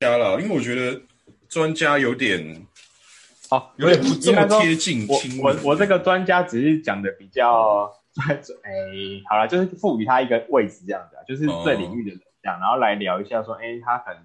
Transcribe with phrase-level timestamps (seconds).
[0.00, 0.98] 家了，因为我觉得
[1.46, 2.66] 专家有点
[3.50, 5.06] 哦，有点不这么贴近。
[5.06, 7.84] 我我我这个专家只是讲的比较，
[8.62, 8.72] 哎，
[9.28, 14.22] 好了，就是赋予他一个位置这样子啊，就是这领域的人这样，然后来聊一下说，哎，他可能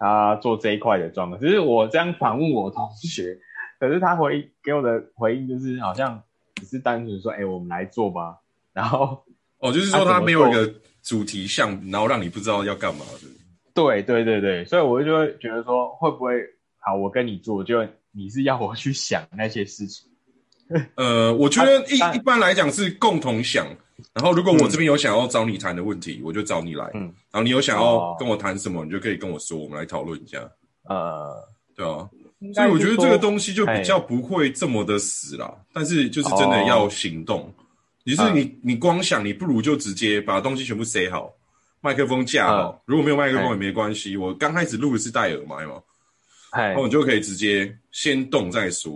[0.00, 1.40] 他做这一块的状况。
[1.40, 3.38] 只是我这样反问我同学，
[3.78, 6.20] 可是他回给我的回应就是好像
[6.56, 8.38] 只是单纯说，哎，我们来做吧，
[8.72, 9.22] 然后
[9.58, 10.74] 哦，就是说他没有一个
[11.04, 13.28] 主题项，然后让你不知道要干嘛的。
[13.86, 16.34] 对对对对，所以我就会觉得说，会不会
[16.78, 20.08] 好，我跟你做，就你是要我去想那些事情。
[20.96, 23.66] 呃，我觉得一啊一般来讲是共同想，
[24.12, 27.02] 然后如果我这边有想要找你谈的问题，我就找你来，嗯。
[27.30, 28.16] 然后你有想要哦。
[28.18, 30.38] 跟我谈什么，你就可以跟我说，我们来讨论一下，
[30.88, 31.36] 呃，
[31.76, 32.08] 对啊。
[32.54, 37.52] 所以我觉得这个东西就比哎较不会这么的死啦，但是就是真的要行动。
[38.04, 41.32] 你是你你光想，你不如就直接把东西全部塞好，
[41.80, 42.80] 麦克风架哦。
[42.84, 45.82] 如果没有麦克风哎也没关系，我刚开始录的是戴耳麦嘛，
[46.50, 48.92] 哎然后你就可以直接先动再说。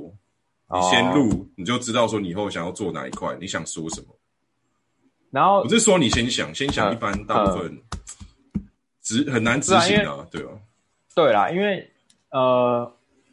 [0.70, 4.06] 你哦先录，你就知道说你以后想要做哪一块，你想说什么。
[5.30, 7.78] 然后我是说你先想，先想，嗯一般大部分
[9.03, 10.48] 执很难执行啊，对啊。
[11.14, 11.91] 对啦，因为
[12.30, 12.91] 呃，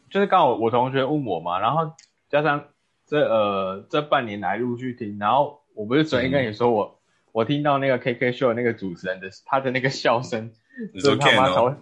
[0.09, 1.89] 就是刚好我同学问我嘛，然后
[2.29, 2.61] 加上
[3.07, 6.98] 这呃这半年来陆续听，然后我不是昨天跟你说我、
[7.31, 10.51] 我听到那个 KK show 那个主持人的他的那个笑声，
[10.93, 11.77] 你说他妈超哦，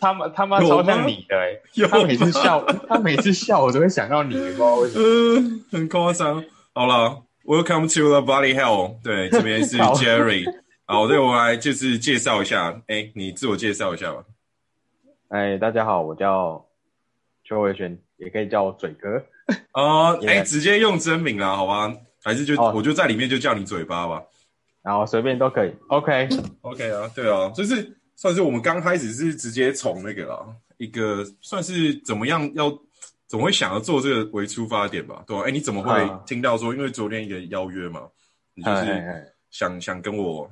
[0.00, 5.04] 他妈他妈超像你的哎、有他每次笑 他每次笑我都会想到你，不知道为什么。
[5.04, 6.44] 嗯， 很夸张。
[6.74, 8.96] 好了，Welcome to the Body Hell。
[9.02, 10.44] 对，这边是 好 Jerry。
[10.86, 14.24] 好，对我来就是介绍一下，哎，你自我介绍一下吧。
[15.28, 16.64] 哎，大家好，我叫
[17.44, 19.22] 邱伟轩，也可以叫我嘴哥。
[19.72, 21.94] 哦，哎直接用真名啦，好吧？
[22.24, 24.22] 还是就哦我就在里面就叫你嘴巴吧。
[24.88, 30.46] 然后随便都可以，OK，OK 啊，对啊，就是算是我们刚开始是直接从那个啦，
[30.78, 32.70] 一个算是怎么样要
[33.26, 36.22] 怎么会想要做这个为出发点吧，对吧、哎，你怎么会嗯。
[36.26, 38.08] 听到说，因为昨天一个邀约嘛，
[38.54, 40.48] 你就是想想跟我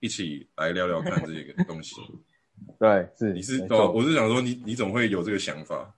[0.00, 1.96] 一起来聊聊看这个东西。
[2.78, 3.32] 对，是。
[3.32, 5.94] 你是哦，我是想说你你怎么会有这个想法？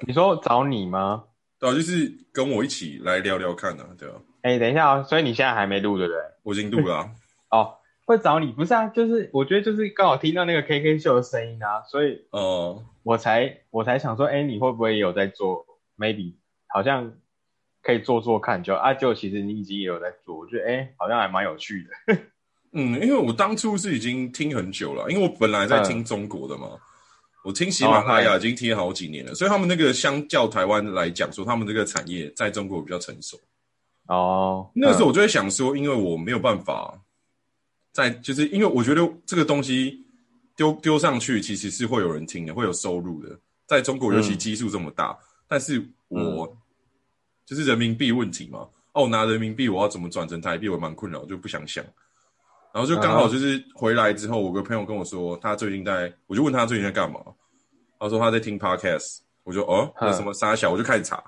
[0.00, 1.24] 你说找你吗？
[1.58, 4.14] 对啊，就是跟我一起来聊聊看啊，对啊，
[4.44, 6.20] 哎，等一下哦，所以你现在还没录对不对？
[6.42, 7.10] 我已经录了啊、
[7.48, 15.64] 哦，会找你不是啊，就是我觉得就是刚好听到那个 KK 秀的声音啊，所以哦、我才我才想说，哎，你会不会也有在做
[15.96, 16.34] ？maybe
[16.66, 17.14] 好像
[17.82, 22.18] 可以做做看，就啊，就其实你已经也有在做，我觉得哎，好像还蛮有趣的。
[22.76, 26.68] 嗯，因为我当初是已经听很久了，因为我本来在听中国的嘛，
[27.44, 33.40] 我听喜马拉雅已经听好几年了，所以他们那个相较台湾来讲说，他们这个产业在中国比较成熟。
[34.06, 36.98] 哦，那个时候我就会想说，因为我没有办法
[37.92, 40.04] 在，就是因为我觉得这个东西
[40.56, 43.38] 丢丢上去，其实是会有人听的，会有收入的。
[43.66, 45.16] 在中国，尤其基数这么大，
[45.48, 46.54] 但是我、
[47.46, 51.82] 就是人民币问题嘛，哦，我拿人民币我要怎么转成台币，我蛮困扰，就不想想。
[52.74, 57.20] 然后就刚好就是回来之后，我个朋友跟我说，他最近在，我就问他最近在干嘛，
[57.98, 61.22] 他说他在听 podcast，我就哦，那什么沙小，我就开始查，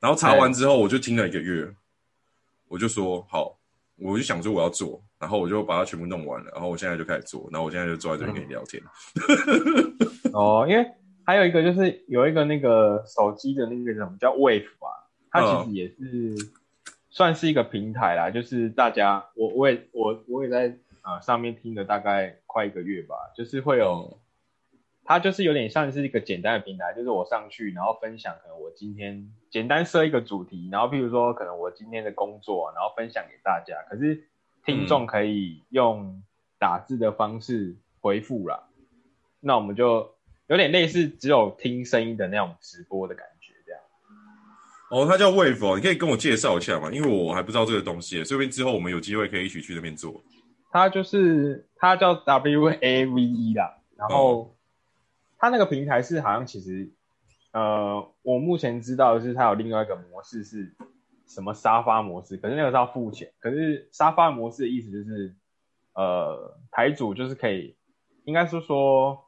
[0.00, 1.72] 然后查完之后，我就听了一个月，
[2.70, 3.58] 我就说好，
[3.98, 8.80] 我就想说我要做，然后我就把它全部弄完了，然后我现在就开始做，然后我现在就坐在这边跟你聊天。
[10.32, 10.86] 哦，因为
[11.26, 16.50] 还有一个就是有一个那个手机的那个什么叫 Wave 啊，它其实也是
[17.10, 24.16] 算是一个平台啦，就是大家我我也我我也在呃上面听了大概快一个月吧，就是会有
[25.10, 34.28] 它就是有点像是一个简单的平台，就是我上去然后分享可能我今天简单设一个主题，然后譬如说可能我今天的工作，然后分享给大家，可是
[34.64, 36.22] 听众可以用
[36.60, 38.68] 打字的方式回复啦。
[39.40, 40.14] 那我们就
[40.46, 43.80] 有点类似只有听声音的那种直播的感觉，这样。
[44.92, 46.88] 哦，它叫 Wave 哦，你可以跟我介绍一下嘛？
[46.92, 50.22] 因为我还不知道这个东西，说不定之后我们有机会可以一起去那边做。
[50.70, 54.54] 它就是它叫 W A V E 啦，然后
[55.40, 56.92] 它那个平台是好像其实
[57.52, 60.76] 呃，我目前知道的是它有另外一个模式是
[61.26, 63.32] 什么沙发模式，可是那个是要付钱。
[63.40, 65.34] 可是沙发模式的意思就是
[65.94, 67.76] 呃，台主就是可以，
[68.24, 69.24] 应该是说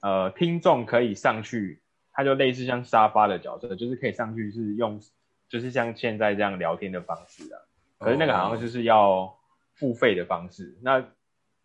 [0.00, 1.82] 呃，听众可以上去，
[2.12, 5.00] 它就类似像沙发的角色，就是可以上去是用，
[5.48, 7.58] 就是像现在这样聊天的方式啊。
[7.98, 9.38] 可是那个好像就是要
[9.72, 10.76] 付费的方式。
[10.82, 11.04] 那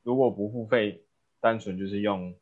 [0.03, 1.03] 如果不付费，
[1.41, 2.33] 单纯就是用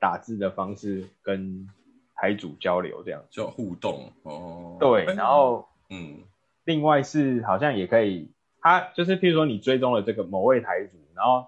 [0.00, 1.68] 打字的方式跟
[2.14, 3.22] 台主交流这样。
[3.30, 4.76] 叫互动哦。
[4.80, 6.18] 对，哎然后嗯
[6.64, 8.30] 另外是好像也可以，
[8.60, 11.46] 他就是譬如说你追踪了这个某位台主，然后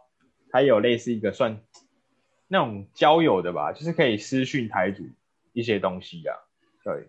[0.51, 1.61] 它有类似一个算
[2.49, 5.05] 那种交友的吧，就是可以私讯台主
[5.53, 6.35] 一些东西啊。
[6.83, 7.09] 对，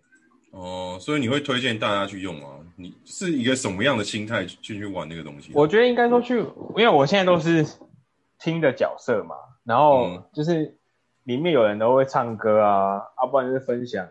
[0.51, 2.59] 哦，所以你会推荐大家去用吗？
[2.75, 5.51] 你是一个什么样的心态去去玩那个东西？
[5.53, 6.39] 我觉得应该说去，
[6.75, 7.65] 因为我现在都是
[8.39, 10.77] 听的角色嘛，然后嗯就是
[11.23, 14.07] 里面有人都会唱歌啊，要、不然就是分享，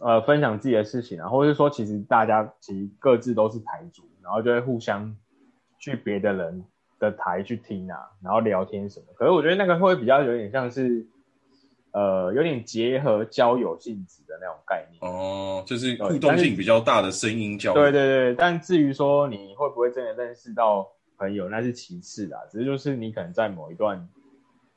[0.00, 5.16] 呃，分享自己的事情啊，或者是说其实大家其实各自都是台主，然后就会互相
[5.78, 6.64] 去别的人
[6.98, 9.06] 的台去听啊，然后聊天什么。
[9.14, 11.06] 可是我觉得那个会比较有点像是，
[11.92, 15.00] 呃，有点结合交友性质的那种概念。
[15.00, 17.82] 哦，就是互动性比较大的声音交流。
[17.82, 20.86] 对对对，但至于说你会不会真的认识到
[21.16, 22.40] 朋友，那是其次啦。
[22.50, 24.08] 只是就是你可能在某一段，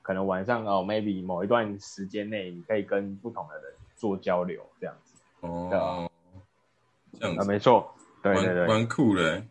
[0.08, 5.16] 可能晚上哦，maybe 某一段时间内，你可以跟不同的人做交流，这样子。
[5.42, 6.10] 哦，
[7.20, 7.94] 这样啊，没错，
[8.24, 9.48] 对对蛮对蛮酷的欸。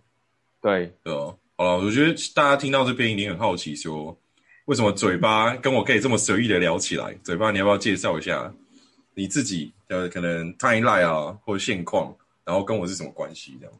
[0.62, 4.16] 对，对哦，好了，我觉得大家听到这边一定很好奇，说
[4.64, 7.12] 为什么嘴巴跟我可以这么随意的聊起来？
[7.22, 8.50] 嘴巴，你要不要介绍一下
[9.12, 12.16] 你自己的可能 timeline 啊，或者现况，
[12.46, 13.58] 然后跟我是什么关系？
[13.60, 13.74] 这样。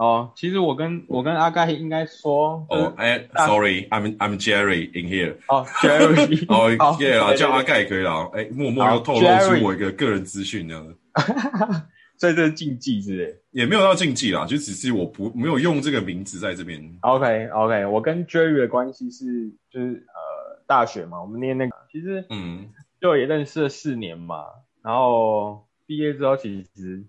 [0.00, 5.34] 哦，其实我跟我跟阿盖应该说，哦，哎大，sorry，I'm I'm Jerry in here。
[5.46, 8.26] 哦，Jerry， 哦 好，耶啦，对对叫阿对盖也可以啦。
[8.32, 10.96] 哎，默默好又透露出我一个个人资讯，这样子
[12.16, 13.34] 所以这是禁忌之类。
[13.50, 16.82] 也没有到禁忌啦，就只是我不没有用这个名字在这边。
[17.02, 22.70] OK OK，我跟 Jerry 的关系是就是呃大学嘛，我们念那个其实嗯，
[23.02, 24.46] 就也认识了四年嘛，
[24.82, 27.02] 然后毕业之后，其实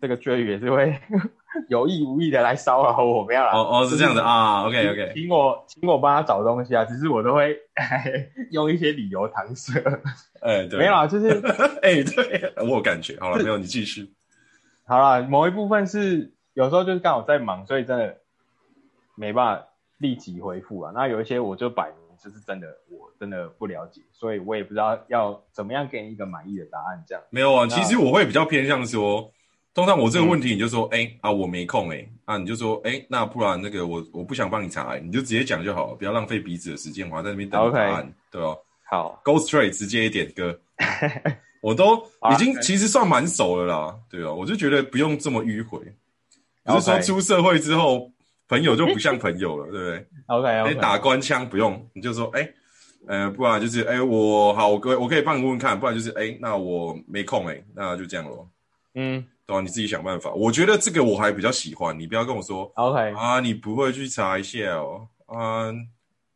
[0.00, 1.00] 这个 Jerry 也是会
[1.68, 3.52] 有意无意的来骚扰我，不要啦。
[3.52, 4.66] 哦哦，是这样的啊。
[4.66, 7.56] OK OK，请我请我帮他找东西啊，只是我都会
[8.52, 9.80] 用一些理由搪塞。
[10.40, 11.28] 哎，对，没有啦，就是
[11.82, 13.18] 哎，对我有感觉。
[13.20, 14.12] 好了，没有你继续。
[14.86, 18.16] 好啦，某一部分是有时候就是刚好在忙，所以真的
[19.14, 19.66] 没办法
[19.98, 20.92] 立即回复啊。
[20.94, 27.02] 那有一些我就摆明就是真的我真的不了解，所以我也不知道要怎么样给你一个满意的答案。
[27.06, 29.30] 这样没有啊，其实我会比较偏向说，
[29.76, 38.58] 通常我这个问题你就说，哎、啊我没空哎、啊你就说，哎、那不然那个我我不想帮你查、你就直接讲就好了，不要浪费彼此的时间，我还在那边等答案对哦
[38.88, 40.58] 好，？Go straight，直接一点，哥，
[41.60, 41.98] 我都
[42.32, 45.78] 已经其实算蛮熟了啦，对哦，我就觉得不用这么迂回，
[46.64, 48.10] 只是说出社会之后，
[48.48, 52.48] 朋友就不像朋友了， 对不对？OK 哎、OK，打官腔不用，你就说，哎、
[53.08, 58.48] 呃，不然就是，哎、我好，我可以我可以帮你问问看，不然就是，哎、那我没空、哎，那就这样咯。
[58.94, 60.32] 嗯对吧、你自己想办法。
[60.34, 65.72] 我觉得这个我还比较喜欢，你不要跟我说 OK，啊，你不会去查一下哦，啊，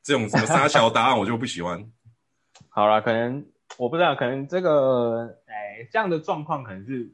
[0.03, 1.91] 这种什么沙小答案我就不喜欢。
[2.71, 3.45] 好了，可能
[3.79, 7.11] 我不知道，可能这个哎这样的状况可能是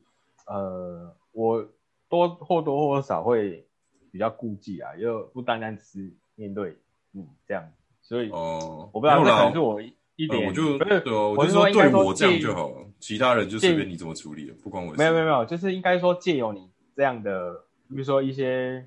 [0.46, 1.66] 呃我
[2.08, 3.66] 多或多或少会
[4.12, 6.76] 比较顾忌啊，又不单单只是面对
[7.10, 7.72] 你这样，
[8.02, 9.80] 所以哦，我不知道可能是我
[10.16, 14.98] 一点，呃我就对哦，我就说对我这样就好了，其他人就随便你怎么处理了，不关我的事。
[14.98, 17.52] 没有没有没有，就是应该说借由你这样的，
[17.88, 18.86] 比如说一些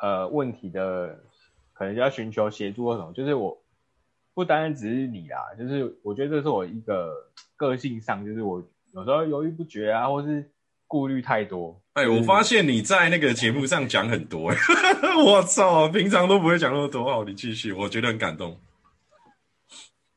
[0.00, 1.20] 呃问题的，
[1.72, 3.62] 可能就要寻求协助或什么，就是我
[4.34, 8.62] 不单单只是你啦，就是我觉得这是我一个个性上，就是我
[8.92, 10.50] 有时候犹豫不决啊，或是
[10.86, 11.80] 顾虑太多。
[11.92, 14.50] 哎，就是我发现你在那个节目上讲很多，
[15.24, 17.04] 我操，平常都不会讲那么多。
[17.04, 18.58] 好，你继续，我觉得很感动。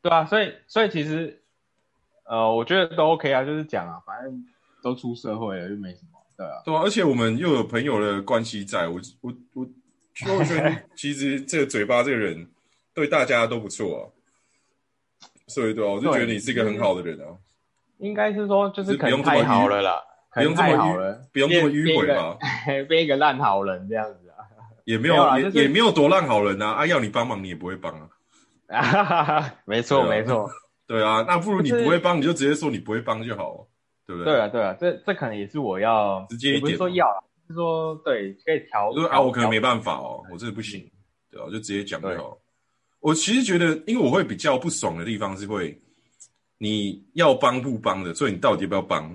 [0.02, 1.43] 对啊，所以所以其实
[2.26, 4.44] 呃，我觉得都 OK 啊，就是讲啊，反正
[4.82, 6.20] 都出社会了，又没什么。
[6.36, 9.66] 对啊，对啊，而且我们又有朋友的关系在，我我我
[10.16, 12.48] 邱轩 其实这个嘴巴这个人
[12.94, 14.04] 对大家都不错啊，
[15.48, 17.38] 所以对啊，我就觉得你是一个很好的人啊，
[18.00, 20.02] 应该是说就是是可能太好了啦，
[20.34, 22.38] 不用这么好了，不用这么迂回吧，
[22.90, 24.42] 变一个烂好人这样子啊。
[24.86, 28.10] 也 没有没有就是也也没有多烂好人啊，啊要你帮忙你也不会帮啊，
[28.80, 30.50] 啊，没错对啊没错，
[30.86, 33.68] 对啊，那不如你不会帮你就直接说你不会帮就好，
[34.06, 34.34] 对不对？
[34.34, 38.90] 对啊对啊，这这可能也是我要直接一点不是点说要啦，是说对可以调。
[38.90, 40.90] 我说啊，我可能没调办法哦，我真的不行，
[41.32, 42.38] 对啊，就直接讲就好。
[43.00, 45.78] 我其实觉得，因为我会比较不爽的地方是会，
[46.58, 49.14] 你要帮不帮的，所以你到底要不要帮？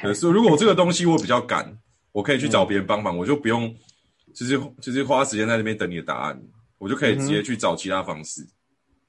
[0.00, 1.76] 可是如果我这个 东西我比较赶，
[2.12, 3.74] 我可以去找别人帮忙，我就不用，
[4.32, 6.40] 就是就是花时间在那边等你的答案，
[6.78, 8.46] 我就可以直接去找其他方式。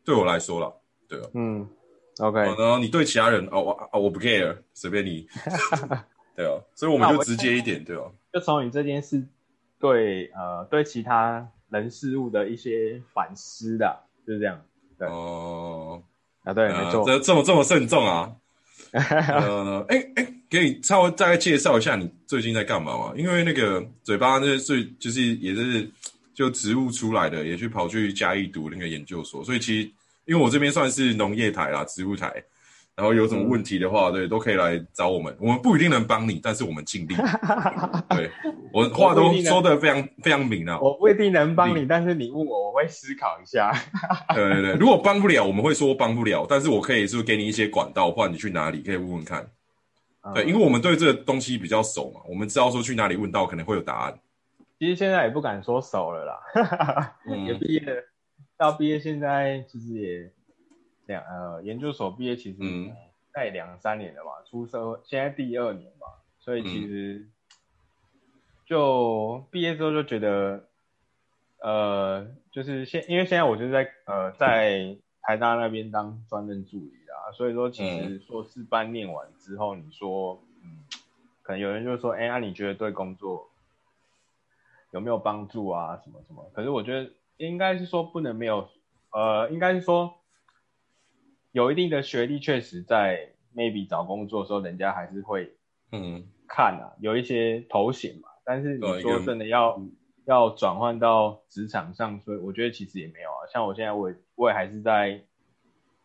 [0.03, 0.71] 对我来说啦，
[1.07, 1.27] 对啊。
[1.33, 1.67] 嗯
[2.19, 5.27] ，OK，哦然后你对其他人，哦我啊我不 care，随便你，
[6.35, 8.11] 对哦，所以我们就直接一点，对哦。
[8.33, 9.23] 就从你这件事
[9.79, 14.61] 对呃对其他人事物的一些反思的，就是这样
[14.97, 16.03] 对哦，
[16.43, 18.35] 啊，对，呃没错，这这么这么慎重啊。
[18.91, 23.13] 呃，哎哎，给你稍微大概介绍一下你最近在干嘛嘛？
[23.17, 25.89] 因为那个嘴巴那最就是也是
[26.33, 29.89] 就植物出来的，也去跑去嘉义读那个研究所，所以其实
[30.25, 32.31] 因为我这边算是农业台啦，植物台。
[32.95, 35.35] 然后有什么问题的话，对，都可以来找我们。
[35.37, 37.13] 我们不一定能帮你，但是我们尽力。
[38.15, 38.31] 对
[38.71, 40.79] 我话都说的非常非常明啊。
[40.79, 43.73] 我不一定能帮你，但是你问我，我会思考一下。
[44.33, 49.45] 对对对，如果帮不了，我们会说帮不了，但是我可以是给你一些管道，或者你去哪里可以问问看。
[50.33, 54.17] 对，因为我们对这个东西比较熟嘛，我们知道说去哪里问到可能会有答案。
[54.79, 57.13] 其实现在也不敢说熟了啦，
[57.45, 57.81] 也毕业
[58.57, 60.31] 到毕业，现在其实也。
[61.07, 62.57] 两呃，研究所毕业其实
[63.31, 66.07] 在两三年了嘛，出社会现在第二年嘛，
[66.39, 67.29] 所以其实
[68.65, 70.67] 就毕业之后就觉得，
[71.59, 80.85] 呃，就是现因为现在我就在呃在台大那边当专任助理啦，所以说其实硕士班念完之后，你说嗯，
[81.43, 83.47] 可能有人就说，哎，那你觉得对工作
[84.89, 86.01] 有没有帮助啊？
[86.03, 86.49] 什么什么？
[86.55, 88.69] 可是我觉得应该是说不能没有，
[89.11, 90.15] 呃，应该是说。
[91.51, 95.55] 有一定的学历，确实在 maybe 找工作的时候，人家还是会
[95.93, 98.27] 嗯看啊，有一些头衔嘛。
[98.43, 99.81] 但是你说真的要
[100.25, 103.47] 要转换到职场上，所以我觉得其实也没有啊。
[103.49, 105.23] 像我现在，我我也还是在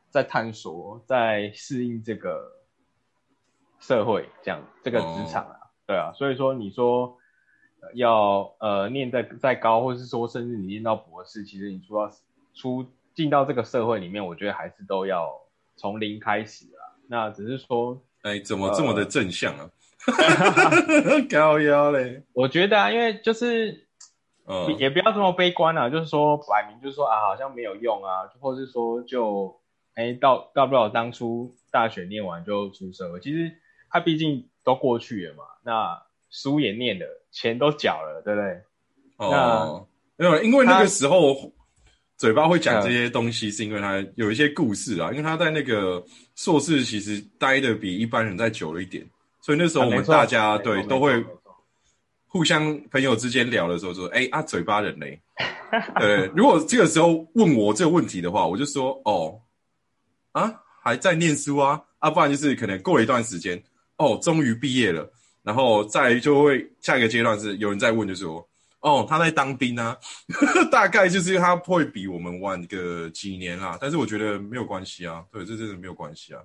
[0.08, 2.52] 在探索，在适应这个
[3.80, 6.12] 社会，这样这个职场啊，对啊。
[6.12, 7.18] 所以说你说
[7.94, 12.10] 要呃念再再高，或是说甚至你念到博士，其实你出到
[12.54, 12.86] 出。
[13.12, 15.28] 进到这个社会里面，我觉得还是都要
[15.76, 16.94] 从零开始啊。
[17.08, 19.68] 那只是说，哎，怎么这么的正向啊？
[21.28, 22.22] 高腰嘞！
[22.32, 23.88] 我觉得啊，因为就是，
[24.46, 25.90] 嗯，也不要这么悲观啊。
[25.90, 29.60] 就是说，摆明就是说啊，好像没有用啊，或者是说，就
[29.96, 33.18] 哎，到到不了当初大学念完就出社会。
[33.20, 33.52] 其实
[33.90, 35.44] 它毕竟都过去了嘛。
[35.64, 38.60] 那书也念了，钱都缴了，对不对？
[39.18, 41.52] 哦，没有，因为那个时候。
[42.20, 45.10] 嘴巴会讲这些东西，是因为他有一些故事啊。
[45.10, 46.04] 因为他在那个
[46.36, 49.02] 硕士其实待的比一般人再久了一点，
[49.40, 51.24] 所以那时候我们大家对都会
[52.26, 55.18] 互相朋友之间聊的时候说：“哎啊，嘴巴人嘞。
[55.98, 59.40] ”对，如果这个时候问我这个问题的话，我就说：“哦，
[60.32, 61.80] 啊，还在念书啊？
[62.00, 63.62] 啊，不然就是可能过了一段时间，
[63.96, 65.10] 哦，终于毕业了，
[65.42, 68.46] 然后再就会下一个阶段是有人在问，就说。”
[68.80, 69.94] 哦，他在当兵啊，
[70.72, 76.40] 大概就是他会比我们晚个几年啦，但是我觉得没有关系啊，对，这真的没有关系啊。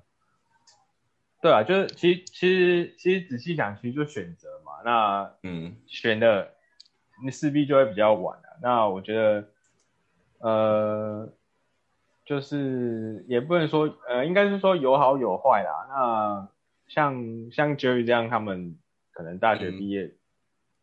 [1.41, 6.51] 对啊，就是其实其实其实仔细想，其实就选择嘛，那嗯，选的
[7.23, 8.49] 你势必就会比较晚啊。
[8.61, 9.47] 那我觉得，
[10.39, 11.29] 呃，
[12.25, 15.87] 就是也不能说，呃，应该是说有好有坏啦。
[15.87, 16.47] 那
[16.89, 18.77] 像像 Jerry 这样，他们
[19.15, 20.13] 可能大学毕业。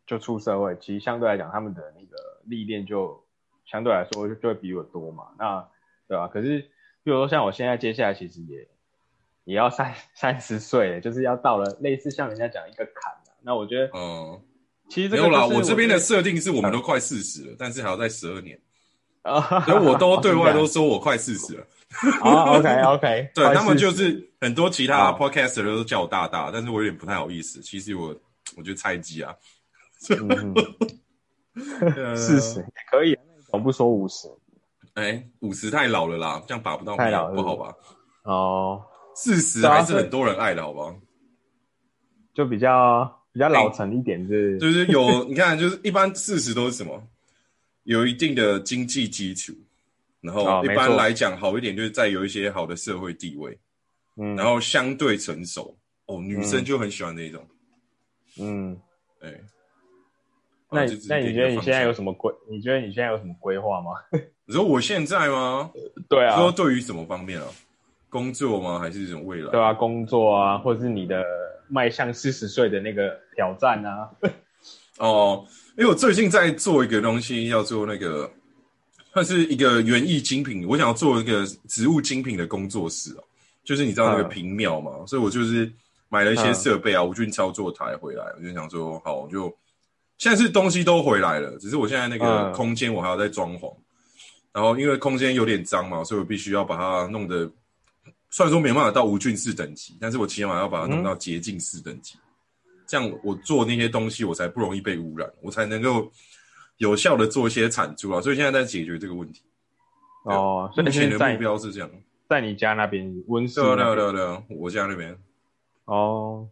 [0.05, 3.25] 就出社会，其实相对来讲，他们的那个历练就
[3.65, 5.29] 相对来说就会比我多嘛。
[5.39, 5.65] 那
[6.09, 6.27] 对吧？
[6.27, 6.59] 可是，
[7.05, 8.69] 比如说像我现在接下来，其实也
[9.45, 14.43] 也要三三十岁，就是要到了类似像人家讲一个坎了那我觉得，嗯，
[14.91, 15.47] 其实没有啦。
[15.47, 18.61] 我这边的设定是我们都快四十了，但是还要再十二年
[19.23, 19.41] 啊。
[19.61, 21.67] 所以我都 对外都说我快四十了。
[22.23, 27.61] 啊，OK OK，对他们就是很多其他 Podcaster 都叫我大大，但是我有点不太好意思。
[27.61, 28.09] 其实我
[28.57, 29.33] 我觉得猜忌啊。
[30.01, 30.17] 四
[32.41, 33.17] 十 可以，
[33.53, 34.27] 我不说五十。
[34.95, 37.73] 哎，五十太老了啦，这样把不到，太老不好吧？
[38.25, 38.83] 哦，
[39.15, 40.93] 四十还是很多人爱的，好不好？
[42.35, 47.01] 就比较比较老成一点，是就是有 你看，就是一般四十都是什么？
[47.85, 49.53] 有一定的经济基础，
[50.21, 53.57] 然后一般来讲好一点，就是在有一些好的社会地位，
[54.17, 55.77] 嗯，然后相对成熟
[56.07, 57.47] 哦，女生就很喜欢那种，
[58.41, 58.79] 嗯，
[59.21, 59.33] 哎。
[60.75, 62.33] 那那你觉得你现在有什么规？
[62.49, 63.91] 你觉得你现在有什么规划吗？
[64.47, 65.71] 你说我现在吗？
[66.09, 66.35] 对啊。
[66.35, 67.47] 说对于什么方面啊？
[68.09, 68.79] 工作吗？
[68.79, 69.51] 还是这种未来？
[69.51, 71.23] 对啊，工作啊，或者是你的
[71.69, 74.11] 迈向四十岁的那个挑战啊？
[74.97, 78.31] 哦，因为我最近在做一个东西，要做那个
[79.13, 83.25] 算是一个园艺精品，我想要做一个植物精品的工作室哦。
[83.65, 85.73] 就是你知道那个平庙嘛，所以我就是
[86.09, 89.55] 买了一些设备啊，无菌操作台回来，我就想说，好，我就。
[90.19, 93.75] 现在是东西都回来了，只是我现在那个空间我还要再装潢，
[94.53, 97.51] 然后因为空间有点脏嘛，所以我必须要把它弄得，
[98.31, 102.15] 虽然说没办法到无菌室等级，但是我起码要把它弄到洁净室等级，
[102.87, 106.09] 这样我做那些东西我才不容易被污染，我才能够
[106.77, 108.21] 有效的做一些产出啊。
[108.21, 109.43] 所以现在在解决这个问题。
[110.25, 111.91] 哦，目前的目标是这样，
[112.33, 113.61] 在你家那边温室？
[113.61, 115.15] 对对对对，我家那边。
[115.85, 116.49] 哦，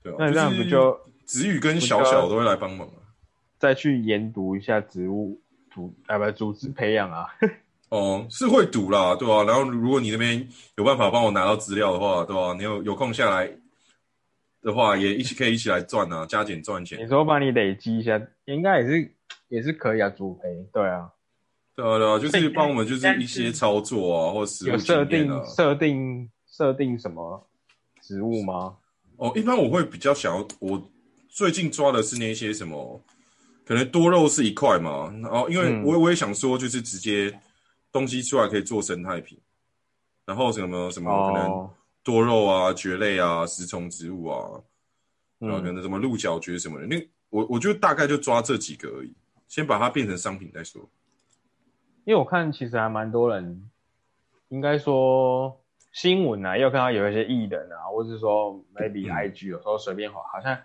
[0.00, 0.96] 对啊，那这样不就？
[1.24, 2.88] 子宇跟小小都会来帮忙
[3.58, 7.26] 再去研读一下植物组，啊不，组织培养啊。
[7.90, 13.50] 哦，是会读啦，对吧、然后如果你那边有办法帮我拿到资料的话，对吧、你有有空下来
[14.62, 17.08] 的话，也一起可以一起来赚啊，加减赚钱你。
[17.08, 19.14] 说帮你累积一下，应该也是
[19.48, 21.10] 也是可以啊，主培，对啊，
[21.78, 25.28] 对啊，对啊，就是帮我们就是一些操作啊，或实物有设定。
[25.44, 27.48] 设定设定什么
[28.02, 28.76] 植物吗？
[29.16, 30.90] 哦，一般我会比较想要，我
[31.28, 33.00] 最近抓的是那些什么，
[33.64, 37.32] 可能多肉是一块嘛，然后因为嗯我我也想说，就是直接
[37.92, 39.38] 东西出来可以做生态品，
[40.26, 41.70] 然后什么什么可能哦，
[42.02, 44.60] 多肉啊、蕨类啊、食虫植物啊，
[45.38, 49.14] 然后可嗯，能什么鹿角蕨什么的，那我我就大概就抓这几个而已，
[49.46, 50.84] 先把它变成商品再说。
[52.08, 53.68] 因为我看其实还蛮多人，
[54.48, 55.60] 应该说
[55.92, 59.12] 新闻啊，也有看到有一些艺人啊，或是说 maybe 嗯。
[59.12, 60.58] IG 有时候随便滑，好像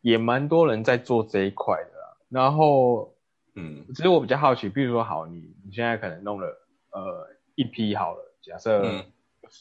[0.00, 2.16] 也蛮多人在做这一块的啦。
[2.30, 3.14] 然后
[3.54, 3.84] 嗯。
[3.94, 6.46] 其实我比较好奇，比如说好，你你现在可能弄了
[6.92, 9.04] 呃一批好了，假设嗯。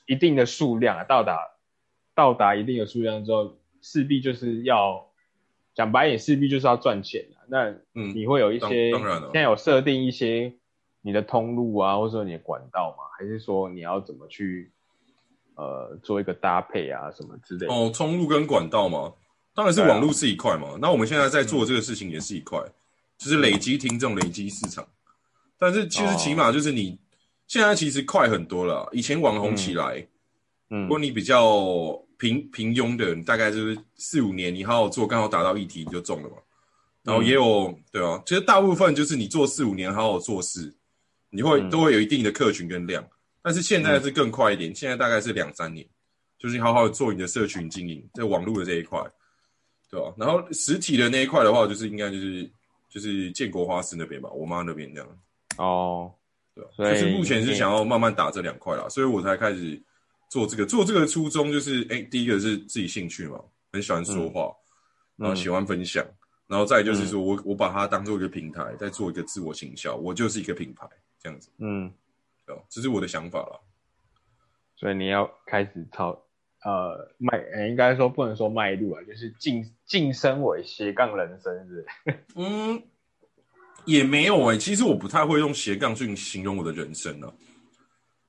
[0.06, 1.58] 一定的数量啊，到达
[2.16, 5.10] 到达一定的数量之后，势必就是要
[5.74, 7.44] 讲白也势必就是要赚钱啊。
[7.50, 9.30] 那嗯，你会有一些当当然了。
[9.34, 10.54] 现在有设定一些
[11.08, 13.06] 你的通路啊，或者说你的管道嘛？
[13.18, 14.70] 还是说你要怎么去
[15.56, 17.74] 呃做一个搭配啊什么之类的？
[17.74, 19.14] 哦，通路跟管道嘛，
[19.56, 20.78] 当然是网络是一块嘛。
[20.82, 22.60] 那我们现在在做这个事情也是一块，
[23.18, 24.86] 就是累积听众、累积市场。
[25.58, 27.00] 但是其实起码就是你、
[27.48, 28.90] 现在其实快很多了啊。
[28.92, 30.06] 以前网红起来，
[30.70, 36.36] 嗯如果你比较平平庸的，你大概就是四五年，你好好做，刚好达到议题你就中了嘛。
[37.04, 40.76] 然后也有、对啊，其实大部分就是你做四五年好好做事，
[41.30, 41.70] 你会、嗯。
[41.70, 43.06] 都会有一定的客群跟量。
[43.42, 45.88] 但是现在是更快一点，现在大概是两三年，
[46.38, 49.00] 就是你好好做你的社群经营，在网络的这一块，
[49.90, 52.52] 对吧、然后实体的那一块的话，就是应该就是
[52.90, 55.20] 就是建国花市那边吧，我妈那边这样，
[55.58, 56.12] 哦，
[56.54, 59.82] 对吧、所以就是目前是想要慢慢打这两块啦，所以我才开始
[60.30, 60.66] 做这个。
[60.66, 63.40] 做这个初衷就是，哎、第一个是自己兴趣嘛，
[63.72, 64.52] 很喜欢说话，
[65.16, 66.06] 然后喜欢分享，
[66.48, 70.86] 然后再就是说我我把它当做一个平台，再做一个自我行销，我就是一个品牌
[71.20, 71.92] 这样子，嗯，
[72.46, 72.62] 对吧？
[72.70, 73.62] 这是我的想法了。
[74.76, 76.10] 所以你要开始朝
[76.64, 82.24] 呃迈，呃应该说不能说迈入啊，就是晋晋升为斜杠人生是不是？
[82.36, 82.84] 嗯，
[83.86, 87.34] 也没有哎、其实我不太会用斜杠去形容我的人生呢、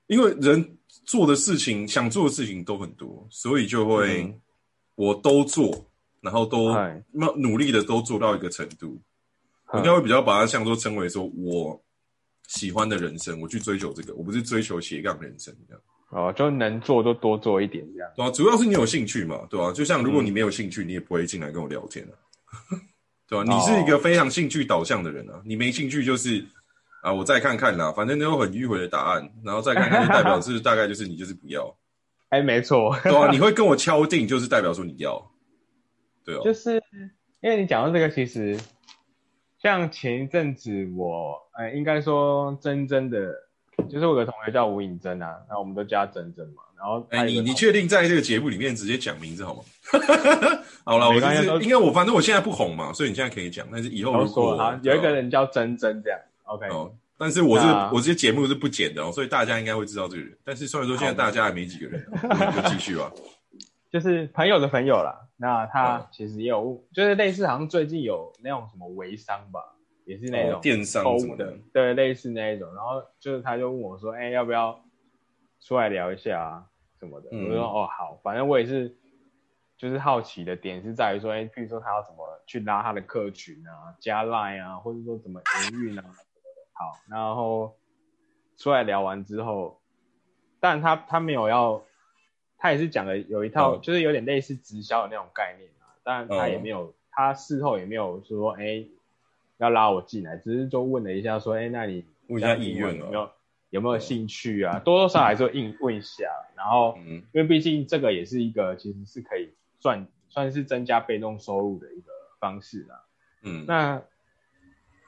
[0.06, 4.40] 因为人做的事情、想做的事情都很多，所以就会、嗯。
[4.94, 5.86] 我都做，
[6.20, 7.00] 然后都嗨。
[7.12, 9.00] 那努力的都做到一个程度，
[9.66, 11.80] 我应嗯该会比较把它像说称为说我
[12.48, 15.82] 喜欢的人生，我去追求这个，我不是追求斜杠人生这样。
[16.10, 18.10] 哦，就能做就多做一点这样。
[18.16, 22.16] 对啊，主要是你有兴趣嘛，对吧、就像如果嗯你没有兴趣，你也不会进来跟我聊天啊，
[23.28, 26.42] 对吧、你是一个非常兴趣导向的人啊，你没兴趣就是
[27.02, 31.76] 啊，我再看看啦，反正都有很迂回的答案，然后再看看就代表是大概就是你就是不要，
[32.30, 35.30] 哎，没错，对啊，你会跟我敲定，就是代表说你要，
[36.24, 36.82] 对啊，就是
[37.42, 38.58] 因为你讲到这个，其实
[39.62, 43.34] 像前一阵子我，呃，应该说真真的，
[43.90, 46.62] 就是我有个同学叫吴颖珍啊，那我们都叫她珍珍嘛。
[46.78, 49.62] 然后哎、你你确定在这个节目里面直接讲名字好吗？
[50.86, 60.38] 好了，我就没关系都是应该我反正我现在不红嘛，所以你现在可以讲，但是以后都如果有一个人叫珍珍这样，OK，哦，但是我是那我这些节目是不剪的哦，所以大家应该会知道这个人。
[60.44, 62.06] 但是虽然说现在大家也没几个人，
[62.54, 63.10] 就继续吧。
[63.90, 65.18] 就是朋友的朋友啦。
[65.36, 69.60] 那他哦其实也有，就是类似好像最近有那种什么微商吧，
[70.08, 72.74] 也是那种哦电商什么的对，类似那一种。
[72.74, 74.82] 然后就是他就问我说，哎、要不要
[75.60, 76.66] 出来聊一下啊
[76.98, 77.28] 什么的？
[77.30, 78.96] 嗯我就说哦好，反正我也是，
[79.76, 86.48] 就是好奇的点是在于说，哎、譬如说他要怎么去拉他的客群啊，加 line 啊，或者说怎么营运啊什么的。
[86.72, 87.76] 好，然后
[88.56, 89.78] 出来聊完之后，
[90.58, 91.84] 但他他没有要，
[92.56, 98.86] 他也是讲了有一套，哦就是有点类似直销的那种概念啊，但他也哦没有，他事后也没有说，哎、
[99.58, 102.96] 要拉我进来，只是就问了一下说，哎、那你问一下意愿啊。
[102.98, 103.30] 有没有
[103.70, 104.78] 有没有兴趣啊？
[104.78, 106.24] 多多少少还是会应问一下，
[106.56, 113.04] 然后嗯因为毕竟这个也是一个其实是可以算算是增加被动收入的一个方式啦。
[113.42, 114.02] 嗯，那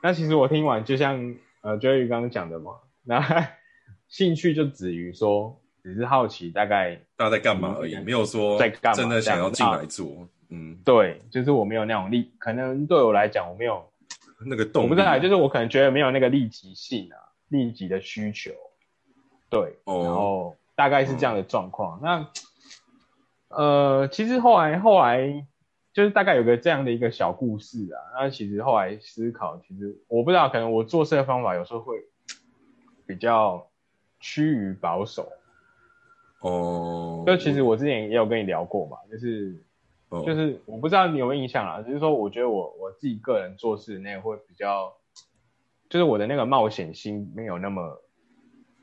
[0.02, 3.48] 那其实我听完，就像呃 Jerry 刚刚讲的嘛，那
[4.08, 10.28] 兴趣就止于说，只是好奇，大概大家在干嘛而已，没有说在干嘛真的想要进来做。
[10.50, 13.89] 嗯，对，就是我没有那种力，可能对我来讲，我没有，
[14.46, 17.16] 那个动力我不知道，就是我可能觉得没有那个立即性啊，
[17.48, 18.50] 立即的需求，
[19.48, 22.00] 对，哦然后大概是这样的状况。
[22.02, 22.28] 那
[23.48, 25.46] 呃，其实后来后来
[25.92, 27.98] 就是大概有个这样的一个小故事啊。
[28.14, 31.96] 那其实后来思考，其实我不知道，可能我做事的方法有时候会
[33.06, 33.68] 比较
[34.20, 35.30] 趋于保守。
[36.40, 39.62] 哦，就其实我之前也有跟你聊过嘛，就是
[40.10, 44.92] 哦就是我不知道你有没有印象啊，只是说我觉得我我自己个人做事那个会比较，
[45.88, 48.02] 就是我的那个冒险心没有那么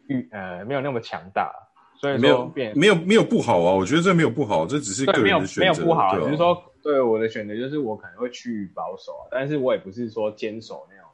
[0.07, 1.51] 欲呃没有那么强大，
[1.99, 11.09] 所以没有变没有没有不好啊，我觉得这没有不好，这只是个对没有人的选择，没有不好啊，对啊只是说对我的选择就是我可能会趋于保守啊，但是我也不是说坚守那种，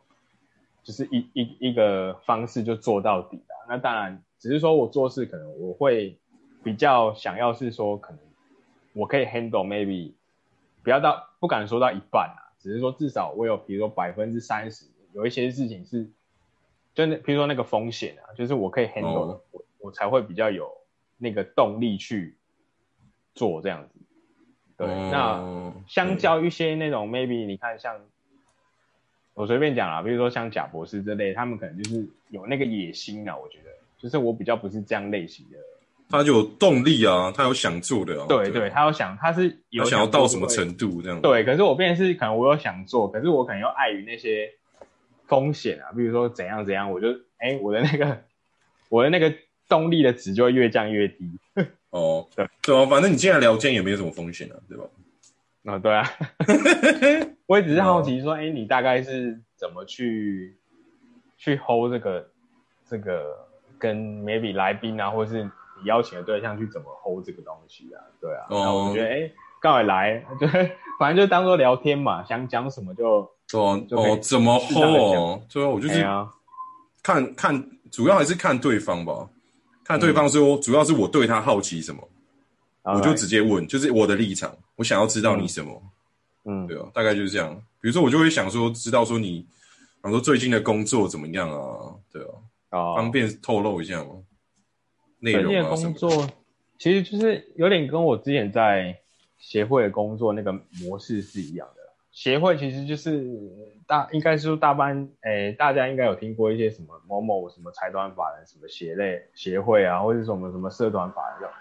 [0.84, 3.65] 就是一一一个方式就做到底啊。
[3.67, 6.19] 那当然，只是说我做事可能我会
[6.63, 8.19] 比较想要是说可能
[8.93, 10.13] 我可以 handle maybe
[10.84, 16.10] 不要到不敢说到一半啊，只是说至少我有比如说百分之三十有一些事情是，
[16.93, 20.71] 就那比如说那个风险啊，就是我可以 handle 的，哦我我才会比较有
[21.17, 22.38] 那个动力去
[23.36, 23.99] 做这样子。
[24.77, 27.99] 对，那哦相较一些那种 maybe 你看像
[29.34, 35.58] 我随便讲啦，比如说像贾博士这类，他们可能就是有那个野心啊，我觉得就是我比较不是这样类型的。
[36.13, 40.45] 他就有动力啊，他有想做的啊，对对，他有想他是有他想要到什么？
[40.47, 44.47] 程度这样，，对，可是我变成是可能我有想做，可是我可能又碍于那些
[45.26, 47.08] 风险啊，比如说怎样怎样，我就
[47.39, 48.21] 哎我的那个
[48.89, 49.34] 我的那个
[49.67, 51.32] 动力的值就会越降越低。
[51.89, 54.84] 哦，对对啊，反正你进来聊天也没有什么风险啊，对吧？
[55.65, 56.08] 啊、对啊，
[57.47, 60.56] 我也只是好奇说，哎、你大概是怎么去
[61.38, 62.30] 去 hold 这个
[62.86, 63.47] 这个
[63.80, 68.01] 跟 maybe 来宾啊，或是你邀请的对象去怎么 hold 这个东西啊？
[68.19, 69.31] 对啊，哦然后我觉得，哎、
[69.62, 70.47] 刚好来，就
[70.99, 75.41] 反正就当做聊天嘛，想讲什么就，对啊，就哦，怎么 hold 哦？
[75.51, 76.03] 对啊，我就是
[77.01, 79.27] 看看，主要还是看对方吧，
[79.83, 82.07] 看对方说，主要是我对他好奇什么，
[82.83, 85.81] 我就直接问，就是我的立场，我想要知道你什么，
[86.45, 87.53] 嗯，对啊，大概就是这样。
[87.81, 91.93] 比如说，我就会想说，知道说你，比方说最近的工作怎么样啊？
[92.12, 92.29] 对啊，
[92.71, 94.12] 哦，方便透露一下吗？
[95.23, 95.99] 内最近的容啊什么的？
[95.99, 96.27] 工作
[96.77, 98.99] 其实就是有点跟我之前在
[99.38, 101.81] 协会的工作那个模式是一样的。
[102.12, 103.25] 协会其实就是
[103.88, 111.53] 大，应该是说大班，诶、大家应该有听过一些什么某某什么财团法人什么协类协会啊，或者是什么什么社团法人这种。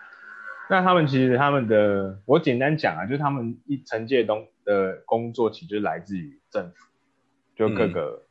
[0.69, 6.87] 那他们其实他们的，我简单讲啊，就是他们一承接东的工作，其实就来自于政府，
[7.57, 8.23] 就各个，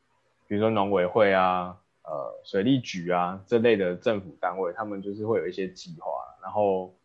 [0.48, 6.12] 比如说农委会啊，呃，水利局啊这类的政府单位，他们就是会有一些计划，
[6.42, 6.96] 然后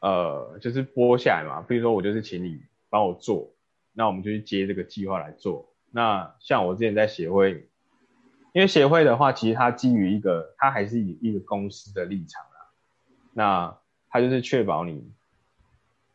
[0.00, 1.62] 呃，就是拨下来嘛。
[1.68, 3.52] 比如说我就是请你帮我做，
[3.92, 5.68] 那我们就去接这个计划来做。
[5.90, 7.68] 那像我之前在协会，
[8.52, 12.56] 因为协会的话，其实它基于一个，它还是以一个公司的立场啊。
[13.32, 15.12] 那它就是确保你，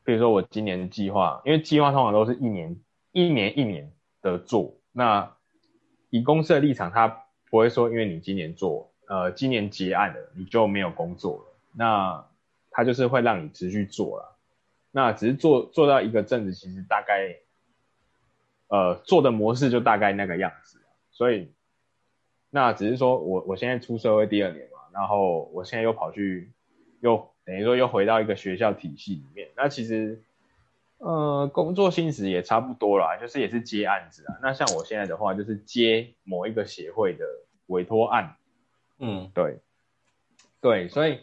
[0.04, 2.80] 比如说我今年的计划，因为计划通常都是一年
[3.12, 5.36] 一年一年的做，那
[6.10, 12.26] 以公司的立场，它不会说因为你今年做，呃，今年结案了，你就没有工作了，那
[12.72, 14.38] 它就是会让你持续做了。
[14.90, 17.36] 那只是做做到一个阵子，其实大概，
[18.68, 20.80] 呃，做的模式就大概那个样子。
[21.12, 21.52] 所以，
[22.50, 26.52] 那只是说我我现在出社会第二年嘛，然后我现在又跑去，
[27.02, 29.50] 又等于说又回到一个学校体系里面。
[29.58, 30.24] 那其实，
[31.04, 34.38] 呃，工作性质也差不多啦，就是也是接案子啊。
[34.40, 37.26] 那像我现在的话，就是接某一个协会的
[37.66, 38.36] 委托案，
[39.00, 39.58] 嗯，对，
[40.62, 41.22] 对，所以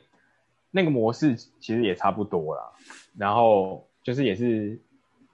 [0.72, 2.72] 那个模式其实也差不多啦。
[3.16, 4.80] 然后就是也是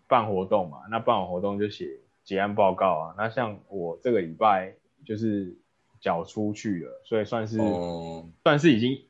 [0.08, 1.88] 办活动嘛，那办完活动就写
[2.22, 3.14] 结案报告啊。
[3.16, 4.74] 那像我这个礼拜
[5.06, 5.56] 就是
[6.00, 9.02] 缴出去了，所以算是、哦，算是已经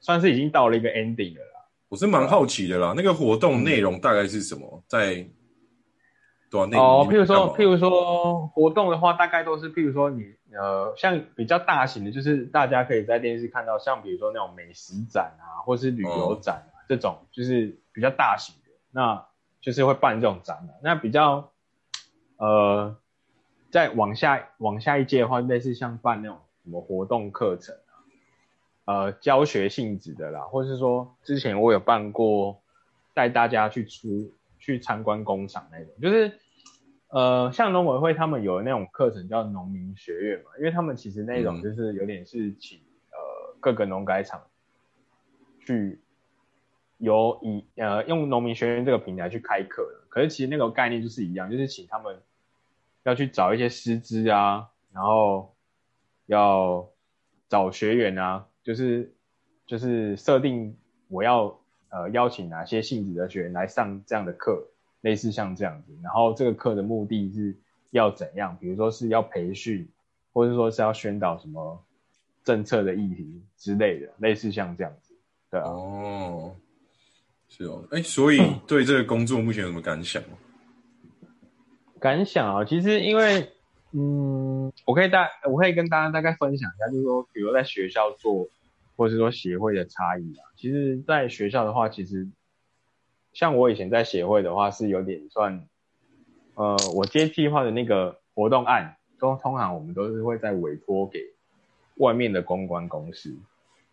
[0.00, 1.61] 算是已经到了一个 ending 了啦。
[1.92, 4.82] 我是蛮好奇的啦，那个活动内容大概是什么？
[4.86, 5.26] 在
[6.50, 10.24] 哦，譬如说，譬如说活动的话，大概都是譬如说你
[10.56, 19.26] 呃，像比较大型的，就是大家可以在电视看到，像比如说那种美食展啊，或是旅游展啊、这种，就是比较大型的，那
[19.60, 20.74] 就是会办这种展览。
[20.82, 21.52] 那比较
[22.38, 22.96] 呃，
[23.70, 27.81] 再往下往下一届的话，类似像办那种什么活动课程啊，
[28.84, 32.60] 呃，教学性质的啦，或是说之前我有办过
[33.14, 36.32] 带大家去出去参观工厂那种，就是
[37.08, 41.62] 呃，像农委会他们有那种课程叫农民学院嘛，因为他们其实那种嗯。
[41.62, 42.78] 就是有点是请
[43.10, 44.42] 呃各个农改场
[45.60, 46.00] 去
[46.98, 52.20] 由以呃用农民学院这个平台去开课的，可是其实那个概念就是一样，就是请他们
[53.04, 55.54] 要去找一些师资啊，然后
[56.26, 56.88] 要
[57.48, 59.12] 找学员啊，就是
[59.66, 60.76] 就是设定
[61.08, 61.58] 我要
[61.90, 64.64] 呃邀请哪些性质的学员来上这样的课，
[65.00, 67.56] 类似像这样子，然后这个课的目的是
[67.90, 69.88] 要怎样，比如说是要培训，
[70.32, 71.82] 或者说是要宣导什么
[72.44, 75.14] 政策的议题之类的，类似像这样子，
[75.50, 75.68] 对啊。
[75.68, 76.54] 哦，
[77.48, 80.38] 是哦，哎，所以 对这个工作目前有什么感想吗？
[82.00, 83.52] 感想啊，其实因为，
[83.92, 84.51] 嗯，
[84.84, 88.48] 我可以大，我可以跟大家大概分享一下，就是说，比如在学校做，
[88.96, 90.50] 或者是说协会的差异啊。
[90.56, 92.28] 其实，在学校的话，其实
[93.32, 95.66] 像我以前在协会的话，是有点算，
[96.54, 101.20] 呃，我接计划的那个活动案，都通常我们都是会在委托给
[101.96, 103.36] 外面的公关公司。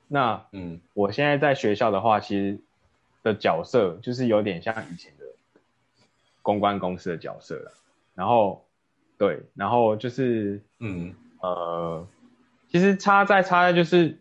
[0.07, 2.59] 那，嗯，我现在在学校的话，其实
[3.21, 5.25] 的角色就是有点像以前的
[6.41, 7.73] 公关公司的角色了。
[8.15, 8.65] 然后，
[9.19, 12.08] 对，然后就是，嗯，呃，
[12.69, 14.17] 其实差在差在就是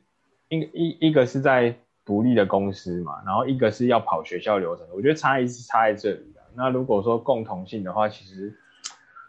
[0.48, 6.40] 一一一个是在独立的公司嘛，然后一个是要跑学校流程，我觉得差异是差在这里的。
[6.56, 8.58] 那如果说共同性的话，其实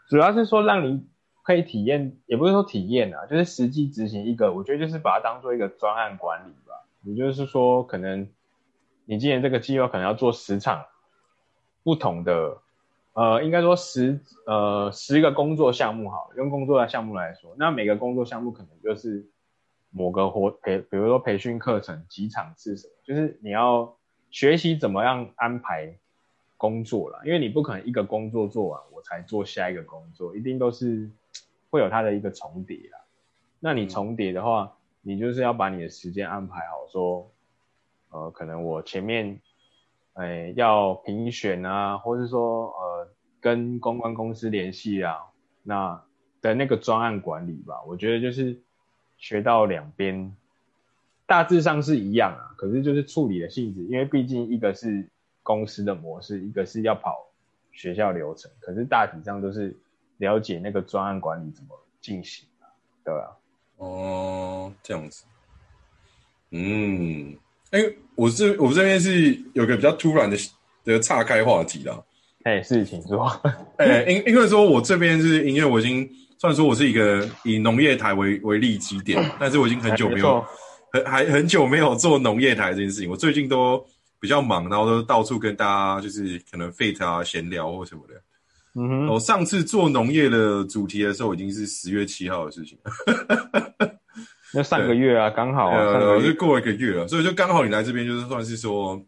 [0.08, 1.06] 主要是说让你
[1.44, 6.74] 可以体验，也不是说体验啊，就是实际执行一个，我觉得就是把它当做一个专案管理吧。
[7.04, 8.28] 也就是说，可能
[9.06, 10.84] 你今年这个计划可能要做十场
[11.84, 12.58] 不同的。
[13.20, 19.28] 呃，应该说十呃十个工作项目好，用工作的项目来说，那每个工作项目可能就是
[19.90, 23.94] 某个活培，比如说培训课程几场次什么，就是你要
[24.32, 25.94] 学习怎么样安排
[26.56, 31.10] 工作了，因为你不可能一个工作做完我才做下一个工作，一定都是
[31.70, 33.00] 会有它的一个重叠啦。
[33.60, 37.30] 那你重叠的话，你就是要把你的时间安排好，说
[38.12, 39.42] 呃可能我前面。
[40.14, 42.89] 哎，要评选啊，或者说呃，
[43.42, 45.18] 跟公关公司联系啊，
[45.64, 46.02] 那
[46.42, 48.58] 的那个专案管理吧，我觉得就是
[49.18, 50.36] 学到两边
[51.26, 55.08] 大致上是一样啊，可是就是处理的性质，因为毕竟一个是
[55.44, 57.28] 公司的模式，一个是要跑
[57.72, 59.76] 学校流程，可是大体上都是
[60.18, 61.70] 了解那个专案管理怎么
[62.02, 62.68] 进行啊，
[63.04, 63.28] 对啊。
[63.78, 65.26] 哦，这样子，
[66.52, 67.38] 嗯。
[67.72, 67.80] 哎，
[68.16, 70.36] 我这我这边是有个比较突然的
[70.84, 72.04] 的岔开话题啦。
[72.50, 73.28] 哎，是，请说。
[73.78, 76.10] 哎，因因为说我这边是因为我已经
[76.40, 80.44] 虽然说我是一个以农业台为为立基点，但是我已经很久没有
[80.92, 83.10] 很还很久没有做农业台这件事情。
[83.10, 83.86] 我最近都
[84.20, 88.16] 比较忙，然后都到处跟大家就是可能 fit 啊闲聊或什么的。
[88.76, 92.78] 嗯哼，我上次做农业的主题的时候，已经是十月七号的事情。
[94.52, 99.00] 那上个月啊，刚好啊，就过了一个月了，所以就刚好你来这边，就是算是说，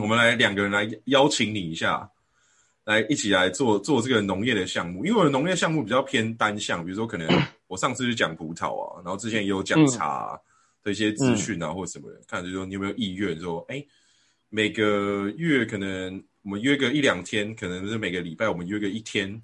[0.00, 2.08] 我们来两个人来邀请你一下，
[2.84, 5.04] 来一起来做做这个农业的项目。
[5.04, 7.28] 因为我的农业项目比较偏单项，比如说可能
[7.66, 10.38] 我上次就讲葡萄啊，然后之前也有讲茶
[10.82, 13.84] 的一些资讯啊，或什么的，看就是说你有没有意愿说，哎，
[14.48, 19.42] 每个月可能我们约个一两天，可能是每个礼拜我们约个一天。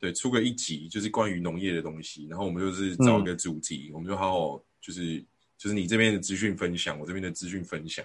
[0.00, 5.18] 对，出个一集就是关于农业的东西，然后我们就是找一个主题，我们就好好就是
[5.56, 8.04] 就是你这边的资讯分享，我这边的资讯分享，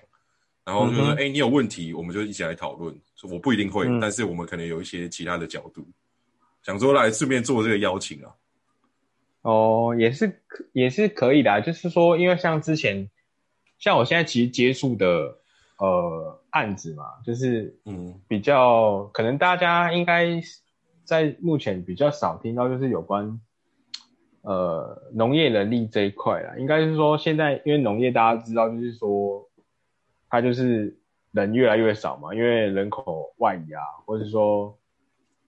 [0.69, 2.95] 然后就说哎，你有问题，我们就一起来讨论。
[3.23, 5.83] 我不一定会，但是我们可能有一些其他的角度，
[6.61, 8.29] 想说来顺便做这个邀请啊。
[9.41, 10.41] 哦，也是
[10.73, 13.09] 也是可以的，就是说，因为像之前，
[13.79, 15.37] 像我现在其实接触的
[15.79, 20.39] 呃案子嘛，就是嗯比较可能大家应该。
[21.09, 23.41] 在目前比较少听到，就是有关
[24.43, 26.53] 呃农业能力这一块啦。
[26.59, 29.09] 应该是说，现在因为农业大家知道，就是说
[30.29, 30.97] 它就是
[31.31, 34.77] 人越来越少嘛，因为人口外移啊，或者说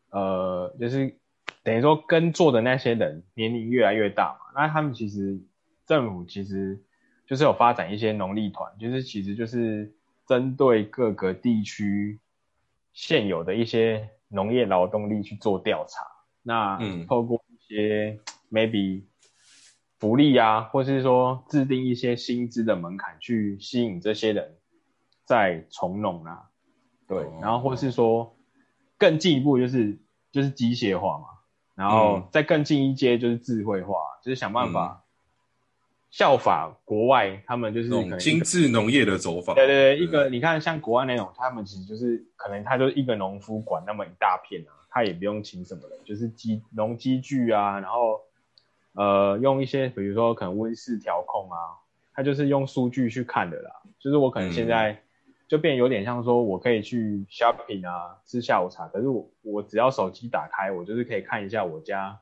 [0.09, 1.15] 呃就是
[1.63, 5.39] 等于说耕作的那些人年龄越来越大嘛，那他们其实
[5.85, 6.81] 政府其实
[7.25, 9.93] 就是有发展一些农力团，就是其实就是
[10.27, 12.19] 针对各个地区
[12.93, 14.09] 现有的一些。
[14.33, 16.07] 农业劳动力去做调查，
[16.41, 18.17] 那透过一些
[18.49, 19.03] maybe
[19.99, 24.55] 福利啊，或是说制定一些薪资的门槛去吸引这些人
[25.31, 26.49] 再从农啊，
[27.07, 28.35] 对，然后或是说
[28.97, 29.97] 更进一步就是
[30.29, 31.25] 就是机械化嘛，
[31.73, 34.97] 然后再更进一阶就是智慧化，就是想办法。
[36.09, 39.53] 效法国外，他们就是那种精致农业的走法。
[39.53, 48.19] 对对对，一个你看像国外那种，他们其实就是可能他就一个农夫管那么一大片啊，他也不用请什么人，就是机农机具啊，然后
[48.91, 51.79] 呃用一些比如说可能温室调控啊，
[52.13, 53.71] 他就是用数据去看的啦。
[53.97, 55.01] 就是我可能现在
[55.51, 62.21] 就变有点像说我可以去 shopping 啊，吃下午茶，可是我我只要手机打开，我就是可以看一下我家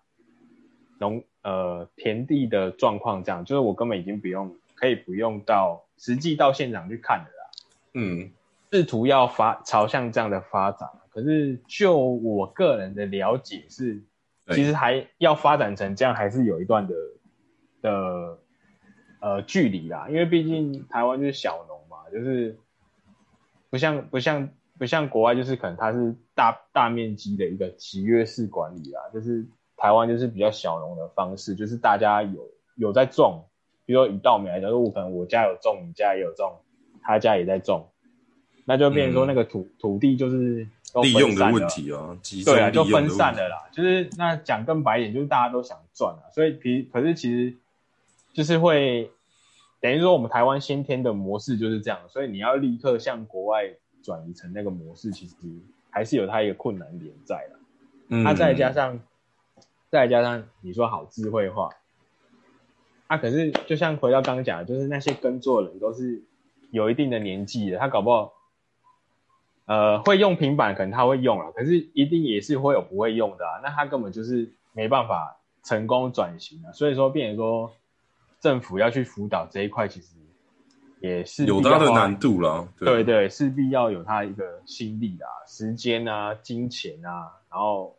[0.97, 1.23] 农。
[1.41, 7.49] 呃，田地的状况这样，就是我根本已经不用，可以不用到实际到现场去看的啦。
[7.93, 8.31] 嗯，
[8.73, 14.03] 试图要发朝向这样的发展，可是就我个人的了解是，
[14.47, 16.95] 其实还要发展成这样，还是有一段的
[17.81, 18.39] 的
[19.21, 22.59] 呃距离啦，因为毕竟台湾就是小农嘛，就是
[23.69, 33.45] 不像不像不像国外，就是可能它是大大面积的一个集约式管理啦，就是台湾就是比较小农的方式，就是大家有有在种，
[33.86, 36.60] 比如说以稻米来讲，我可能我家有种，你家也有种，
[37.01, 37.89] 他家也在种，
[38.65, 43.69] 那就变成说那个土、土地就是都利用的问题啊，集中对啊，就分散了啦。
[43.71, 47.55] 就是那讲更白一点，就是大家都想赚啊，所以其可是其实
[48.34, 49.12] 就是会
[49.81, 53.71] 等于说我们台湾先天的模式就是这样，所以你要立刻向国外
[54.03, 55.35] 转移成那个模式，其实
[55.89, 57.59] 还是有它一个困难点在的。
[58.09, 58.99] 嗯那、再加上
[59.89, 61.69] 再加上你说好智慧化，
[63.07, 66.21] 啊，可是就像回到刚刚讲的，就是那些耕作人都是
[66.71, 68.33] 有一定的年纪的，他搞不好。
[69.65, 73.59] 呃，会用平板可能他会用了，可是一定也是会有不会用的啊。
[73.61, 76.71] 那他根本就是没办法成功转型啊。
[76.71, 77.71] 所以说，变成说
[78.39, 80.08] 政府要去辅导这一块，其实
[81.02, 82.65] 也是有它的难度啦。
[82.78, 87.95] 对对，势必要有他一个心力啊、时间啊、金钱啊，然后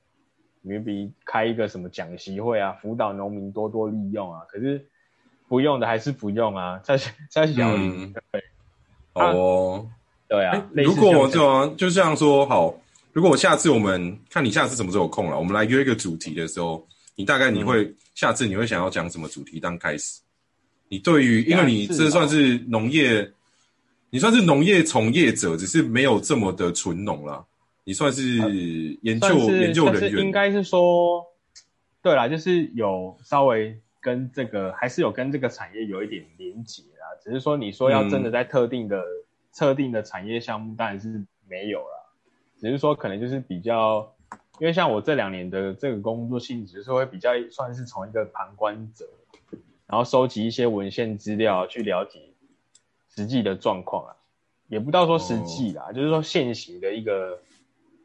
[0.65, 4.41] maybe 开一个什么讲习会啊，辅导农民多多利用啊。
[4.49, 4.85] 可是
[5.47, 6.97] 不用的还是不用啊，在
[7.31, 8.45] 在小林、嗯对
[9.13, 9.87] 好哦。
[10.29, 12.75] 对啊如果这样就就像说好，
[13.13, 20.21] 如果我下次我们看你下次什么时候有空了，我们来约一个主题的时候，你大概你会、嗯下次你会想要讲什么主题当开始？
[20.91, 23.33] 你对于因为你这算是农业，
[24.11, 27.45] 你算是农业从业者，只是没有这么的纯农啦。
[27.85, 28.37] 你算是
[29.03, 31.25] 研究、研究人员，应该是说，
[32.03, 39.01] 对啦，就是有稍微跟这个还是有跟这个产业有一点连结啦，只是说你说要真的在特定的、
[39.57, 41.95] 特定的产业项目，当然是没有啦，
[42.61, 44.13] 只是说可能就是比较，
[44.59, 49.09] 因为像我这两年的这个工作性质，就是会比较算是从一个旁观者，
[49.91, 52.21] 然后收集一些文献资料去了解
[53.15, 54.15] 实际的状况啊，
[54.69, 57.41] 也不到说实际啦，就是说现行的一个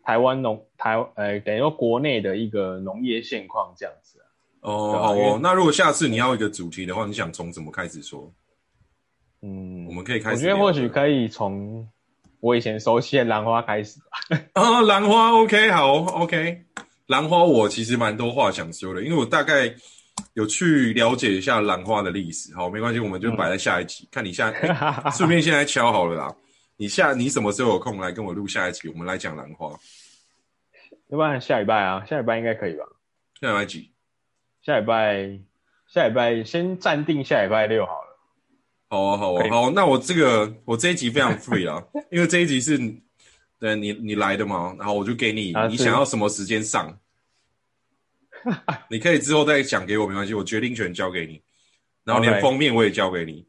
[0.04, 4.26] 台湾农台呃等于说国内的一个农业现况这样子啊。
[4.62, 5.40] 哦，好哦。
[5.44, 8.32] 那如果下次你要一个主题的话，你想从怎么开始说？
[9.44, 11.88] 嗯，我们可以开始我觉得或许可以从
[12.40, 14.38] 我以前熟悉的兰花开始吧。
[14.54, 16.64] 啊， 兰花 OK 好 OK，
[17.06, 19.76] 兰花我其实蛮多话想说的，因为我大概
[20.34, 22.54] 有去了解一下兰花的历史。
[22.56, 26.36] 好，没关系，我们就摆在下一集，看你下，哎 顺便现在敲好了啦。
[26.78, 28.90] 你下你什么时候有空来跟我录下一集？
[28.90, 29.70] 我们来讲兰花。
[31.10, 32.84] 要不然下礼拜啊，下礼拜应该可以吧？
[33.40, 33.92] 下礼拜几
[34.62, 35.40] 下礼拜
[35.88, 38.20] 下礼拜先暂定下礼拜六好了。
[38.90, 39.70] 好啊，好啊，好。
[39.72, 42.78] 那我这个我这一集非常 free 啊， 因为这一集是
[43.60, 46.98] 对你你来的嘛，然后我就给你，啊你想要什么时间上，
[48.90, 51.42] 你可以之后再讲给我，没关系，我决定权交给你，
[52.04, 53.46] 然后连 OK 封面我也交给你。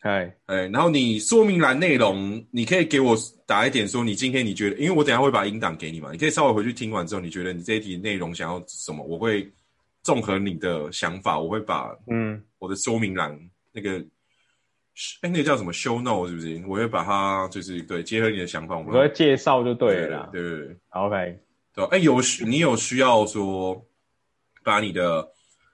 [0.00, 9.50] 哎，哎，然后你说明栏内容，你可以给我打一点说你今天你觉得，因为我等下会把音档给你嘛，你可以稍微回去听完之后，你觉得你这一题内容想要什么，我会
[10.02, 13.36] 综合你的想法，我会把嗯，我的说明栏
[13.72, 13.98] 那个，
[15.20, 16.62] 哎，那个叫什么 show note 是不是？
[16.68, 20.28] 我会把它就是对结合你的想法，我会介绍就对了啦。
[20.32, 21.38] 对对对 OK，
[21.74, 23.84] 对，哎，有需你有需要说
[24.68, 25.26] 把你的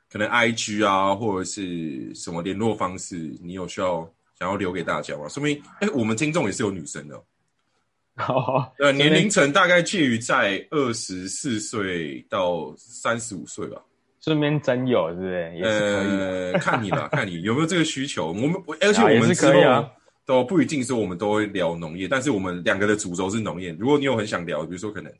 [0.08, 5.28] 可能 IG 啊或者是什么联络方式，你有需要想要留给大家吗？
[5.28, 7.24] 说明哎，我们听众也是有女生的哦，
[8.16, 13.82] 好，呃，年龄层大概介于在二十四岁到三十五岁吧。
[14.20, 15.52] 顺便真有是不是？
[15.56, 16.52] 也是可以的。
[16.52, 18.28] 呃，看你啦， 看你有没有这个需求。
[18.28, 19.90] 我们而且我们之后
[20.24, 23.76] 都不一定说我们都会聊农业，但是我们两个的主轴是农业。
[23.78, 25.12] 如果你有很想聊，比如说可能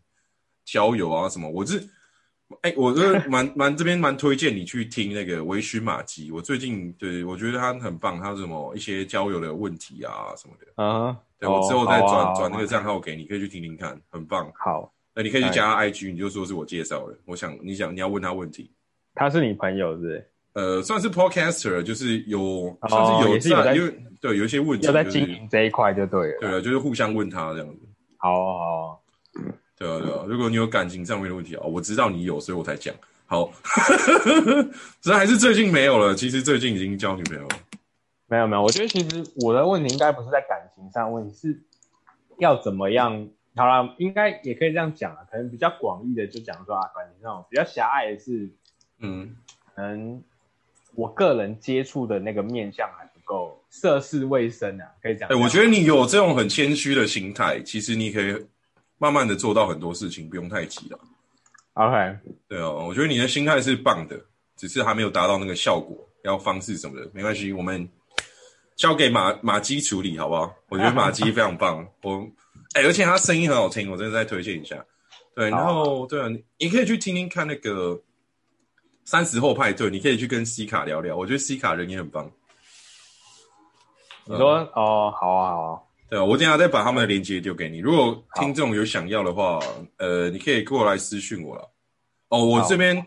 [0.64, 1.82] 交友啊什么，我是
[2.62, 6.30] 哎、我是蛮 蛮这边蛮推荐你去听那个微醺马基。
[6.30, 10.82] 我最近对我觉得他很棒，他有什么一些交友的问题啊什么的。
[10.82, 14.50] 啊，对我之后再哦转转那个账号给你，可以去听听看，很棒。
[14.56, 17.18] 好，那你可以去加他 IG，你就说是我介绍的。
[17.26, 18.70] 我想你想你要问他问题。
[19.14, 20.30] 他是你朋友是不是？
[20.54, 22.40] 呃，算是 podcaster，就是有、
[22.80, 26.38] 哦算是有在因为对有一些问题，要在就是经营这一块就对了。
[26.40, 27.80] 对啊，就是互相问他这样子，
[28.18, 28.96] 好啊好啊，
[29.76, 30.24] 对啊对啊。
[30.26, 32.94] 如果你有感情上面的问题啊，我知道你有，所以我才讲。
[33.26, 33.50] 好，
[35.00, 36.14] 只是还是最近没有了。
[36.14, 37.56] 其实最近已经交女朋友了。
[38.26, 41.62] 没有没有，我觉得其实我的问题应该不是在感情上，问题是
[42.38, 43.28] 要怎么样。
[43.56, 48.50] 好啦，应该也可以这样讲啊，可能比较广义的就讲说啊，感情上比较狭隘的是，
[48.98, 49.34] 嗯，
[49.74, 50.20] 可能
[50.96, 55.36] 我个人接触的那个面向还不够涉世未深啊，可以讲哎、。
[55.36, 58.44] 我觉得你有这种很谦虚的心态，其实你可以
[58.98, 60.98] 慢慢的做到很多事情，不用太急了。
[61.74, 62.18] OK，
[62.48, 64.18] 对哦，我觉得你的心态是棒的，
[64.56, 65.96] 只是还没有达到那个效果。
[66.22, 67.86] 要方式什么的，没关系，我们
[68.76, 70.54] 交给马马基处理好不好？
[70.70, 72.26] 我觉得马基非常棒， 我
[72.72, 74.82] 哎、而且他声音很好听，我真的再推荐一下。
[75.34, 78.00] 对，然后对啊，你你可以去听听看那个
[79.04, 82.30] 三十后派对，你可以去跟西卡聊聊，我觉得西卡人也很棒。
[84.24, 85.80] 你说哦，好啊，好啊，
[86.10, 87.78] 对啊，我等下再把他们的链接丢给你。
[87.78, 89.58] 如果听众有想要的话，
[89.96, 91.70] 呃，你可以过来私讯我了。
[92.28, 93.04] 哦，我这边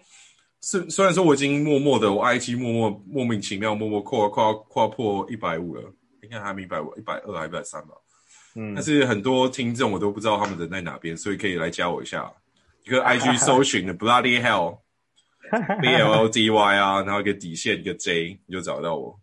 [0.61, 5.81] 是虽然说我已经默默的，我 IG 默默莫名其妙默默跨跨跨破一百五了，
[6.23, 7.89] 应该还没一百五，一百二还一百三吧。
[8.55, 12.31] 嗯但，是很多听众我都不知道他们人在哪边，所以可以来加我一下。
[12.83, 14.79] 一个 IG 搜寻的 Bloody Hell
[15.81, 19.19] B L D Y 啊， 然后一个底线一个 J，你就找到我。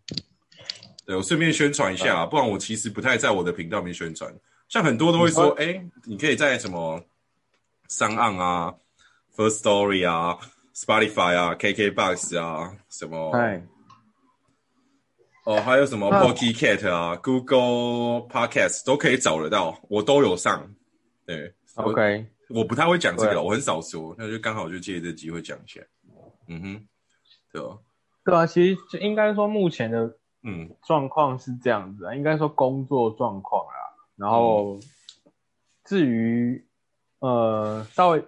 [1.05, 4.33] 对我顺便宣传一下，不然我其实不太在我的频道里面宣传。
[4.67, 6.99] 像很多都会说，哎、你可以在什么
[7.87, 8.73] 商岸啊、
[9.35, 10.37] First Story 啊、
[10.73, 13.63] Spotify 啊、KKBox 啊，什么哎，
[15.45, 20.67] 哦，还有什么 Pocket Cat 啊、Google Podcast 都可以找得到，我都有上。
[21.27, 25.79] 对 OK，我不太会讲这个，我很少说，那就刚好就借这机会讲一下。
[26.47, 26.87] 嗯哼，
[27.51, 27.77] 对吧？
[28.23, 33.73] 对啊，其实就应该说目前的嗯状况是这样子啊，应该说工作状况啦，
[34.15, 34.79] 然后
[35.83, 36.63] 至于
[37.19, 38.23] 呃稍微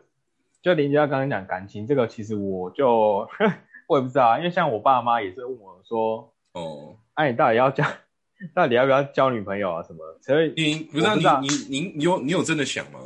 [0.61, 3.27] 就连接到刚刚讲感情这个，其实我就
[3.87, 7.85] 我也不知道啊，因为像我爸妈也是问我说，哦，哎、你到底要交，
[8.53, 10.17] 到底要不要交女朋友啊什么？
[10.21, 12.99] 所以你不是、啊、我不知道你你你你有你有真的想吗？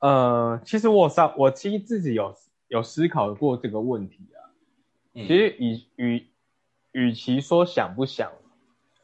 [0.00, 2.34] 呃，其实我上我其实自己有
[2.66, 4.50] 有思考过这个问题啊。
[5.14, 6.26] 嗯其实以与
[6.92, 8.32] 与其说想不想，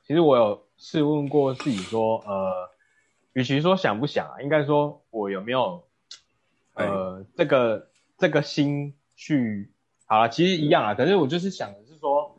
[0.07, 2.71] 其实我有试问过自己说，呃，
[3.33, 5.85] 与其说想不想啊，应该说我有没有
[6.75, 9.73] 呃这个这个心去
[10.07, 10.95] 好了，其实一样啊。
[10.95, 12.37] 可是我就是想的是说，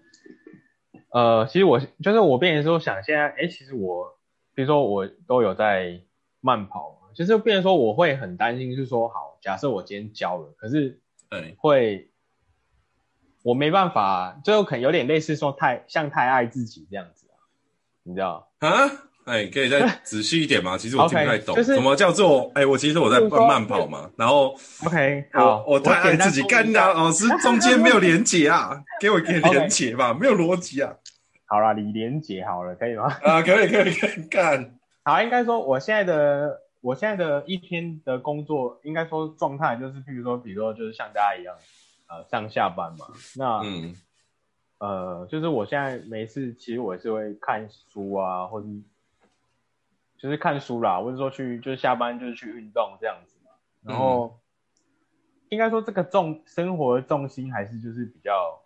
[1.10, 4.18] 呃，其实我就是我变成说想现在，哎，其实我
[4.54, 6.02] 比如说我都有在
[6.42, 12.09] 慢跑其，就是变成说我会很担心，是说好，假设我今天交了，可是哎会，
[13.50, 17.34] 我没办法，最后可能有点类似说太像太爱自己这样子啊，
[18.04, 18.48] 你知道？
[18.60, 18.70] 啊，
[19.26, 20.78] 哎，可以再 仔细一点吗？
[20.78, 30.94] 其实我听不太懂 OK，就是什么叫做哎，我其实我在就是说慢跑嘛，然后 OK，好，我我太爱自己干的，老师中间没有连结啊， 给我一个连结吧，没有逻辑啊。
[31.46, 33.06] 好了，李连杰好了，可以吗？
[33.24, 41.56] 啊，可以可以可以干，好，应该说我现在的我现在的一天的工作，应该说状态就是，譬如说，比如说就是像大家一样，
[42.10, 43.06] 呃，上下班嘛。
[43.38, 43.96] 那、嗯
[44.80, 48.68] 呃，就是我现在没事，其实我也是会看书啊，或者
[50.18, 53.52] 就是看书啦，或者说去就是下班就是去运动这样子嘛。
[53.84, 54.40] 然后、
[55.50, 58.62] 应该说这个重生活的重心还是就是比较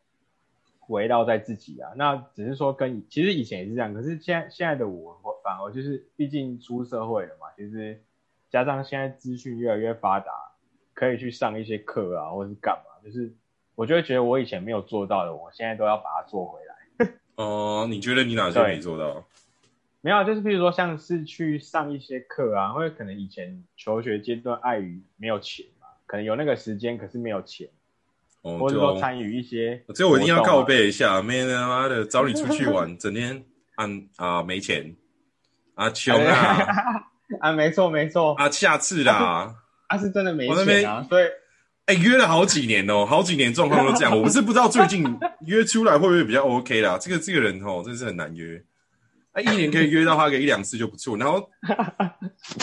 [0.88, 1.92] 围绕在自己啊。
[1.96, 8.04] 那只是说跟其实以前也是这样，可是现在现在的我我反而就是毕竟出社会了嘛，其实
[8.50, 10.32] 加上现在资讯越来越发达，
[10.94, 13.34] 可以去上一些课啊，或是干嘛，就是
[13.76, 17.10] 我就会觉得我以前没有做到的，我现在都要把它做回来。
[17.36, 19.26] 哦，你觉得你哪些没做到？
[20.02, 27.70] 没有啊，就是譬如说像是去上一些课啊，或者可能以前求学阶段碍于没有钱嘛，可能有那个时间，可是没有钱，
[28.42, 30.62] 哦，或者就说参与一些、这我一定要告。
[30.64, 33.44] 背一下，妹他妈的找你出去玩， 整天
[33.76, 34.96] 按啊没钱
[35.76, 37.08] 啊穷啊
[37.40, 39.56] 啊，没错没错，啊下次啦，
[39.88, 41.26] 啊是真的没钱啊，所以
[41.86, 45.04] 哎约了好几年哦，好几年状况都这样，我是不知道最近
[45.46, 46.98] 约出来会不会比较 OK 啦。
[46.98, 48.62] 这个这个人哦，真是很难约，
[49.34, 51.46] 啊一年可以约到他个一两次就不错，然后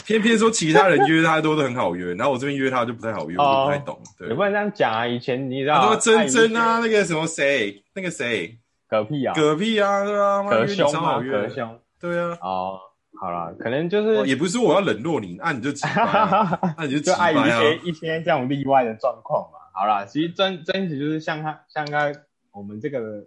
[0.07, 4.35] 偏偏说其他人约他都都很好约，然后我这边约他就不太好约，我就不太懂，对也。
[4.35, 5.07] 不能这样讲啊。
[5.07, 8.59] 以前你知啊，道那个珍珍啊，那个什么谁，那个谁，
[8.89, 12.39] 嗝屁啊，嗝屁啊，对啊，妈约你隔胸啊，超好约的，隔胸对啊。
[12.41, 12.79] 哦，
[13.21, 17.63] 好啦，可能就哦是也不是说我要冷落你，那、你就急掰、啊， 那、你就急就碍于掰啊。
[17.63, 19.59] 一些一些这种例外的状况嘛。
[19.75, 22.11] 好啦，其实真真实就是像他像他
[22.53, 23.23] 我们这个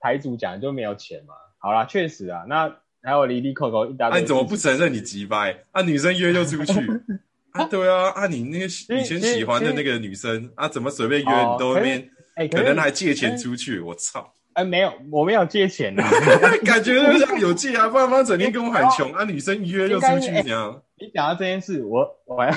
[0.00, 1.34] 台主讲就没有钱嘛。
[1.58, 2.68] 好啦，确实啊，那
[3.00, 4.20] 还有离离扣扣一大堆那、堆。
[4.22, 5.56] 你怎么不承认你急掰？
[5.70, 6.80] 啊，女生约就出去。
[7.52, 14.32] 啊，对啊，啊，你那个以前喜欢的那个女生啊，怎么随便约哦你都那边，哎、可能还借钱出去，我操！
[14.54, 16.04] 哎、没有，我没有借钱啊。
[16.64, 20.82] 感觉就像有借啊，不然他整天跟我喊穷 啊，女生一约就出去，这样。
[21.00, 22.48] 你讲到这件事，我我还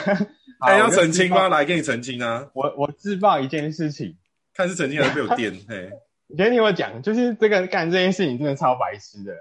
[0.60, 1.50] 哎，要澄清吗？
[1.50, 4.18] 来，给你澄清啊，我我自爆一件事情，
[4.54, 5.54] 看是澄清还是被我电。
[5.68, 5.90] 嘿，
[6.28, 9.34] 你先听我讲，就是这个干这件事情真的超白痴的。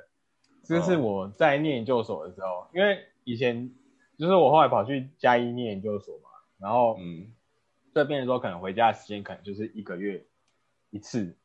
[0.67, 3.71] 这是哦我在念研究所的时候，因为以前
[4.19, 7.27] 就是我后来跑去嘉义念研究所嘛，然后嗯，
[7.95, 10.25] 这边的时候可能回家的时间可能就是一个月
[10.89, 11.37] 一次，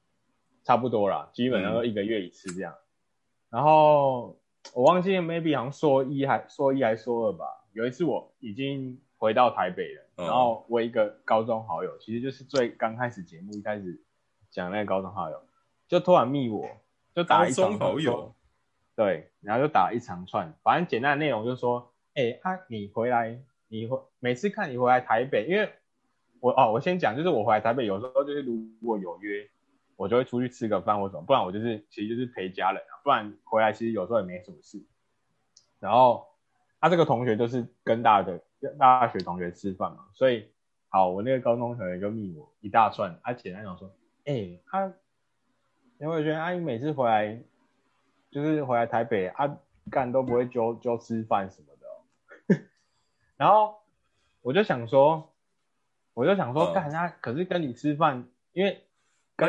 [0.64, 2.76] 差不多啦，基本上都一个月一次这样。
[3.50, 4.38] 然后
[4.74, 7.66] 我忘记 maybe 好像说一还说一还说二吧。
[7.74, 14.02] 有一次我已经回到台北了，然后我一个高中好友，其实就是最刚开始节目一开始
[14.52, 15.42] 讲那个高中好友，
[15.88, 16.68] 就突然密我，
[17.16, 18.34] 就打一长好友，
[18.96, 25.72] 对，然后就打一长串，反正简单的内容就是说，哎，他你回来，你回每次看你回来台北，因为
[26.40, 29.50] 我哦，我先讲，就是我回来台北有时候就是如果有约。
[30.00, 34.82] 我就会出去吃个饭或什么，不然我就是其实就是陪家人啊，不然回来其实有时候也没什么事。
[35.78, 36.26] 然后
[36.80, 38.42] 他这个同学就是跟大的
[38.80, 40.50] 大学同学吃饭嘛，所以
[40.88, 43.94] 好，我那个高中同学就密我一大串，而且他讲说，
[44.24, 44.86] 哎，他
[45.98, 47.38] 因为我觉得阿姨每次回来
[48.32, 49.58] 就是回来台北啊，
[49.92, 52.58] 干都不会揪揪吃饭什么的。
[53.36, 53.76] 然后
[54.42, 55.34] 我就想说，
[56.14, 58.82] 我就想说，干他可是跟你吃饭，因为。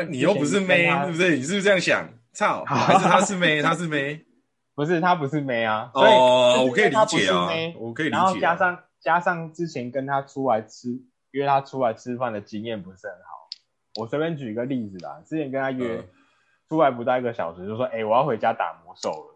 [0.09, 1.35] 你又不是妹，是不是？
[1.37, 2.07] 你是不是这样想？
[2.33, 4.25] 操， 还是他是妹，他是妹？
[4.73, 5.91] 不是，他不是妹啊。
[5.93, 8.17] 哦，我可以理解啊，我可以理解。
[8.17, 13.49] 然后加上加上之前跟他出来吃，约他出来吃饭的经验不是很好。
[13.99, 16.01] 我随便举一个例子啦，之前跟他约
[16.69, 19.30] 出来不到一个小时，就说：“哎，我要回家打魔兽了。”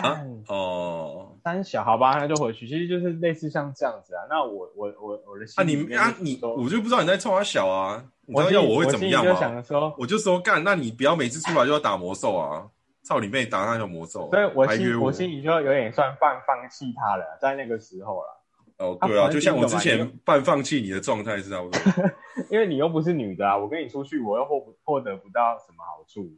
[0.00, 2.66] 看哦，三小好吧，那就回去。
[2.66, 4.24] 其实就是类似像这样子啊。
[4.28, 8.04] 那我我我我的啊，你啊你，我就不知道你在冲他小啊。
[8.24, 9.30] 你知道要我会怎么样吗？
[9.30, 12.66] 我就想说我就说干，那你不要每次出来就要打魔兽啊！
[13.02, 14.30] 操你妹，打那个魔兽。
[14.30, 18.38] 所以我心我心里就有点算半放弃他了，在那个时候了。
[18.78, 21.80] 哦，对啊，就像我之前半放弃你的状态是差不多。
[22.48, 26.30] 因为你又不是女的啊，我跟你出去，我又获不获得不到什么好处。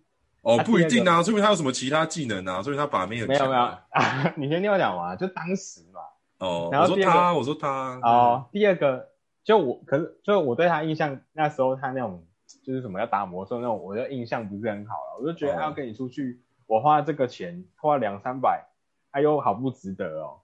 [0.45, 3.69] 哦，不一定啊，说明他有什么其他技能啊，所以他把妹有没有没有，
[4.37, 6.01] 你先听我讲完，就当时嘛。
[6.39, 7.99] 哦，然后我说他，我说他。
[8.03, 9.09] 哦，第二个
[9.43, 12.25] 就我，可是就我对他印象，那时候他那种
[12.63, 15.21] 就是什么要打魔兽那种，我的印象不是很好了。
[15.21, 18.67] 我就觉得他要跟你出去，我花这个钱花两三百，
[19.13, 20.41] 哎呦，好不值得哦。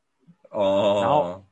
[0.51, 1.45] 哦，然后。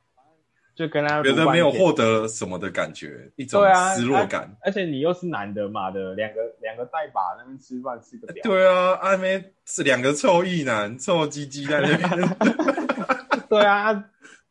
[0.79, 3.61] 就跟他觉得没有获得什么的感觉，一种
[3.97, 4.49] 失落感。
[4.61, 8.41] 而且你又是男的嘛的，两个两个带把那边吃饭吃个屌。
[8.43, 12.09] 对啊，那边是两个臭意男，臭鸡鸡在那边。
[13.49, 14.05] 对啊，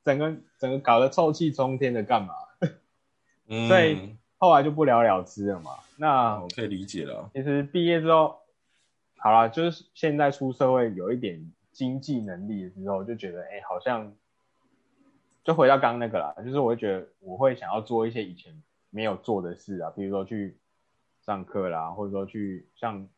[0.04, 2.34] 整个整个搞得臭气冲天的干嘛？
[3.48, 5.70] 嗯所以后来就不了了之了嘛。
[5.96, 7.30] 那我可以理解了。
[7.32, 8.36] 其实毕业之后，
[9.16, 14.12] 好了，就是现在出社会有一点经济能力之后，就觉得哎，好像。
[15.48, 20.58] 就回到刚刚那个啦，就是我会觉得我会想要做一些以前没有做的事啊，比如说去
[21.22, 23.08] 上课啦，或者说去像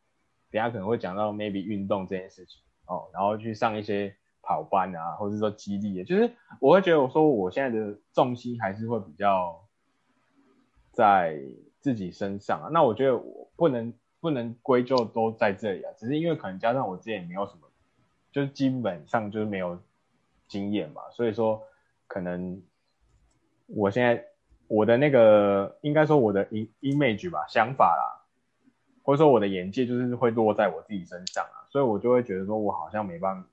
[0.48, 9.60] 等下可能会讲到 maybe 运动这件事情哦，然后去上一些跑班啊，或者说激励，就是我会觉得我说我现在的重心还是会比较
[10.92, 11.36] 在
[11.80, 12.68] 自己身上啊。
[12.72, 17.62] 那我觉得我不能不能归咎都在这里啊，只是因为可能加上我之前没有什么，
[18.30, 19.76] 就是基本上就是没有
[20.46, 21.60] 经验嘛，所以说。
[22.10, 22.60] 可能
[23.66, 24.24] 我现在
[24.66, 26.44] 我的那个应该说我的
[26.80, 28.26] image 吧想法啦，
[29.04, 33.48] 或者说我的眼界就是会落在我自己身上啊，所以我就会觉得说我好像没办法，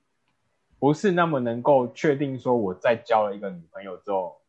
[0.79, 4.41] 不是那么能够确定说我在交了一个女朋友之后，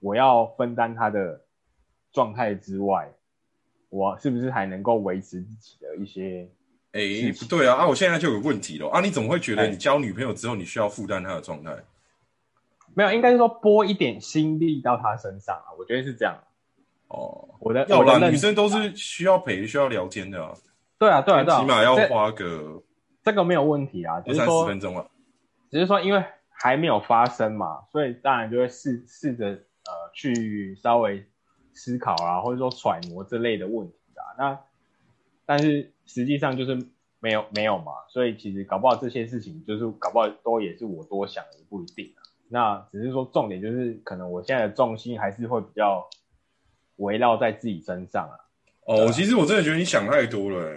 [0.00, 1.42] 我要分担她的
[2.12, 3.12] 状态之外，
[3.90, 6.48] 我是不是还能够维持自己的一些？
[6.92, 7.00] 哎，
[7.38, 7.86] 不对啊啊！
[7.86, 9.00] 我现在就有问题了啊！
[9.00, 11.76] 你怎么会觉得你交女朋友之后你需要负担她的状态？
[13.00, 16.36] 没有，应该是说拨一点心力到他身上啊，我觉得是这样。
[17.08, 20.52] 哦，我的要啦，女生都是需要陪、需要聊天的啊。
[20.98, 22.82] 对啊，对啊，起码要花个
[23.24, 25.06] 这个没有问题啊，只是说十分钟啊。
[25.70, 31.24] 只是说因为还没有发生嘛，所以当然就会试试着呃去稍微
[31.72, 34.36] 思考啊，或者说揣摩这类的问题啊。
[34.36, 34.60] 那
[35.46, 36.78] 但是实际上就是
[37.18, 42.12] 没有没有嘛，所以其实搞不好这些事情就是搞不好都也是我多想也，不一定。
[42.52, 46.04] 那只是说重点就是，可能我现在的重心还是会比较
[46.96, 48.34] 围绕在自己身上啊。
[48.86, 50.76] 哦，其实我真的觉得你想太多了，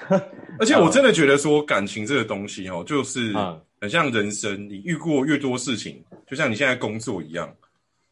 [0.58, 3.34] 而且我真的觉得说感情这个东西哦，就是
[3.78, 7.54] 很像人生，你遇过越多事情，就像你现在工作一样，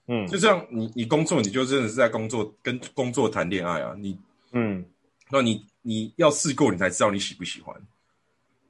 [0.09, 4.18] 嗯，就像你你工作，你就真的是在工作跟工作谈恋爱啊，你
[4.53, 4.85] 嗯，
[5.30, 7.74] 那你你要试过，你才知道你喜不喜欢。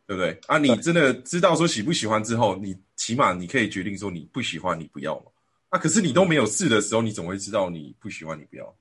[0.06, 0.58] 对不对啊？
[0.58, 5.26] 你真的知道说喜不喜欢之后，你起码你可以决定说你不喜欢，你不要嘛。
[5.70, 8.74] 啊，可是你都没有试的时候，你怎么会知道你不喜欢，你不要？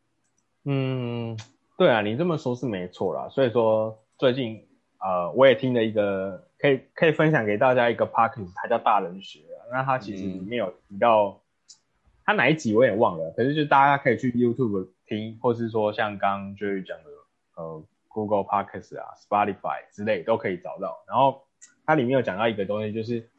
[0.65, 1.37] 嗯，
[1.77, 3.29] 对啊，你这么说是没错啦。
[3.29, 4.61] 所以说最近
[4.99, 9.63] 呃，我也听了一个可以可以分享给大家一个 p a c k g e 它叫大人学啊。
[9.71, 11.41] 那它其实里面有提到，
[12.25, 17.05] 它哪一集我也忘了，可是就大家可以去 YouTube 听，或是说像刚刚 Jerry 讲的，
[17.55, 17.83] 呃。
[18.13, 21.03] Google Podcast 啊、Spotify 之类都可以找到。
[21.07, 21.43] 然后
[21.85, 23.29] 它里面有讲到一个东西，就是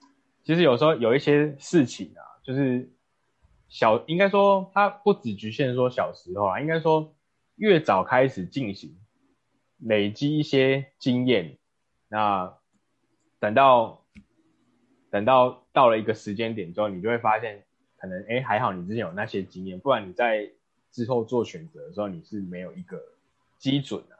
[0.42, 2.90] 其实有时候有一些事情啊，就是
[3.68, 7.14] 小应该说它不只局限说小时候啊，应该说
[7.56, 8.94] 越早开始进行，
[9.78, 11.56] 累积一些经验，
[12.08, 12.52] 那
[13.38, 14.04] 等到
[15.10, 17.64] 等到到了一个时间点之后，你就会发现，
[17.96, 20.50] 可能哎还好你之前有那些经验，不然你在
[20.90, 23.00] 之后做选择的时候，你是没有一个
[23.58, 24.13] 基准的。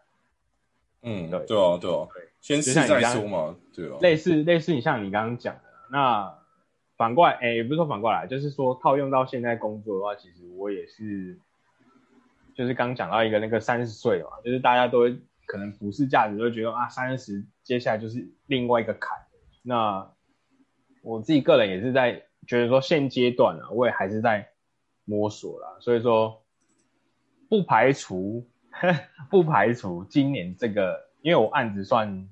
[1.05, 6.39] 嗯，对对啊，对啊，对，先试再说嘛，对啊，类似类似你像你刚刚讲的，那
[6.97, 11.39] 反过来，哎，也不是说反过来，就是说套用到现在工作的话，其实我也是，
[12.55, 19.19] 就是刚讲到一个那个三十岁嘛，就是大家都会可能不是价值都会觉得啊，三十接下来就是另外一个坎。
[19.63, 20.11] 那
[21.03, 24.49] 我自己个人也是在觉得说现阶段啊，我也还是在
[25.05, 26.43] 摸索啦，所以说
[27.49, 28.47] 不排除
[29.31, 32.29] 不排除今年这个，因为我案子算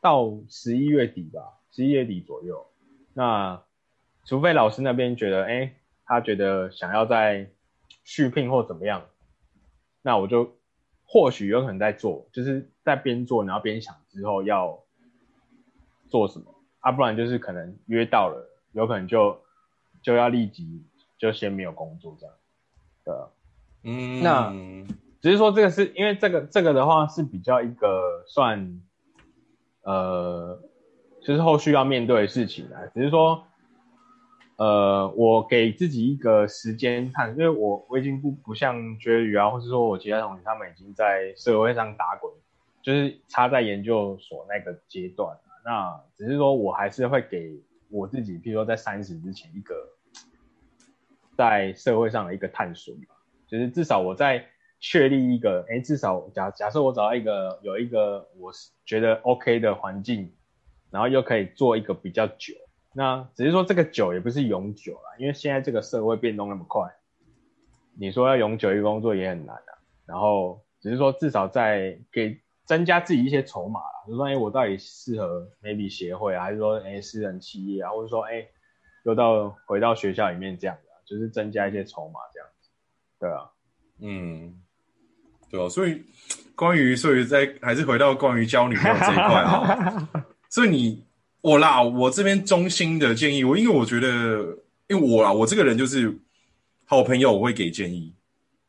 [0.00, 2.66] 到十一月底吧，十一月底左右，
[3.14, 3.62] 那
[4.24, 5.74] 除非老师那边觉得，哎，
[6.04, 7.50] 他觉得想要再
[8.04, 9.06] 续聘或怎么样，
[10.02, 10.56] 那我就
[11.04, 14.82] 或许有可能在做，就是在边做然后边想之后要
[16.08, 16.54] 做什么。
[16.80, 19.42] 啊，不然就是可能约到了，有可能就
[20.02, 20.84] 就要立即
[21.18, 22.34] 就先没有工作这样，
[23.04, 23.28] 对啊，
[23.82, 24.52] 嗯，那
[25.26, 28.80] 只是说这个是因为这个这个的话是比较一个算，
[29.82, 30.62] 呃，
[31.20, 33.42] 就是后续要面对的事情啊，只是说，
[34.54, 42.32] 呃，我给自己一个时间看，因为我我已经不不像绝宇啊，或是说我其他同学他们已经在社会上打滚，
[42.80, 45.36] 就是插在研究所那个阶段。
[45.64, 47.60] 那只是说，我还是会给
[47.90, 49.74] 我自己，譬如说在三十之前一个
[51.36, 53.16] 在社会上的一个探索吧，
[53.48, 54.46] 就是至少我在
[54.78, 58.52] 确立一个，哎，至少假假设我找到一个有一个我
[58.84, 60.34] 觉得 OK 的环境，
[60.90, 62.54] 然后又可以做一个比较久，
[62.94, 66.90] 那只是说这个久也不是永久啦，因为现在这个社会变动那么快，
[67.98, 69.72] 你说要永久一个工作也很难啊。
[70.06, 72.40] 然后只是说至少在给。
[72.66, 78.44] 增加自己一些筹码啦，就说哎，我到底适合 maybe 协会啊，还是说哎私人企业啊，或者说哎
[79.04, 82.70] 又到回到学校里面这样的，就是增加一些筹码这样子，
[83.20, 83.52] 对啊，
[84.00, 84.60] 嗯，
[85.50, 86.02] 对啊，所以
[86.54, 90.08] 关于所以在还是回到关于交女朋友这一块啊，
[90.50, 91.04] 所以你
[91.40, 94.56] 我啦，我这边衷心的建议，我因为我觉得，
[94.88, 96.16] 因为我啦，我这个人就是
[96.84, 98.12] 好朋友我会给建议，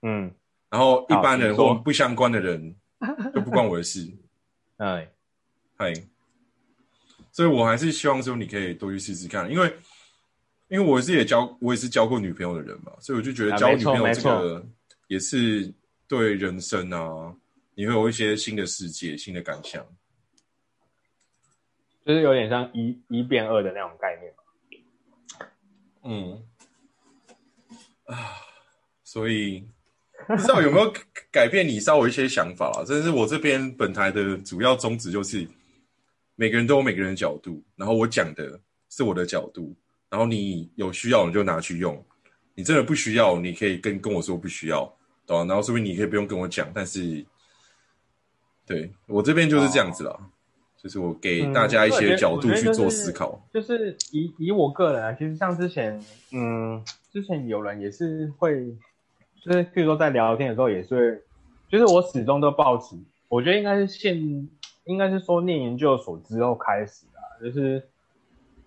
[0.02, 0.32] 嗯，
[0.70, 2.76] 然后一般人或不相关的人。
[3.32, 4.10] 就不关我的事，
[4.78, 5.08] 哎，
[5.78, 5.94] 嗨，
[7.32, 9.72] 所以我还是希望说你可以多去试试看，因为
[10.68, 14.66] 因为我是也交我也是交过女朋友的人嘛，所以我就觉得交女朋友这个
[15.10, 15.72] 也是
[16.08, 17.36] 对人生啊，
[17.76, 19.86] 你会有一些新的世界、新的感想，
[22.06, 24.34] 就是有点像一一变二的那种概念
[26.04, 26.44] 嗯，
[28.06, 28.36] 啊，
[29.04, 29.68] 所以。
[30.26, 30.94] 不知道有没有
[31.32, 32.84] 改变你稍微一些想法啊？
[32.84, 35.48] 真是我这边本台的主要宗旨就是，
[36.36, 39.74] 每个人都有每个人的角度，然后我讲的是我的角度，
[40.10, 42.04] 然后你有需要你就拿去用，
[42.56, 44.97] 你真的不需要你可以跟跟我说不需要，
[45.28, 45.46] 懂吧？
[45.46, 47.24] 然后说不定你可以不用跟我讲，但是，
[48.66, 50.20] 对我这边就是这样子了，
[50.82, 53.40] 就是我给大家一些角度去做思考。
[53.54, 58.76] 就是以以我个人啊，其实像之前，嗯，之前有人也是会。
[59.40, 61.22] 就是，譬如说在聊天的时候，也是会，
[61.70, 62.98] 就是我始终都保持，
[63.30, 64.18] 我觉得应该是现，
[64.84, 67.88] 应该是说念研究所之后开始啊，就是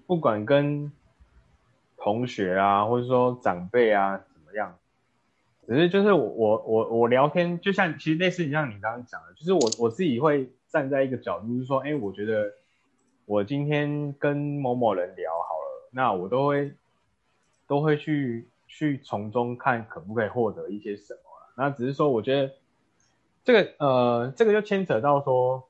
[0.07, 0.91] 不管跟
[1.99, 4.75] 同学啊，或者说长辈啊怎么样，
[5.71, 12.53] 只是就是我我我我聊天，就像其实类似你像你刚刚讲的，就是我我自己会站在一个角度，就是说，哎，我觉得
[13.25, 16.75] 我今天跟某某人聊好了，那我都会
[17.67, 18.47] 都会去。
[18.73, 21.21] 去从中看可不可以获得一些什么
[21.57, 22.53] 那只是说，我觉得
[23.43, 25.69] 这个呃，这个就牵扯到说，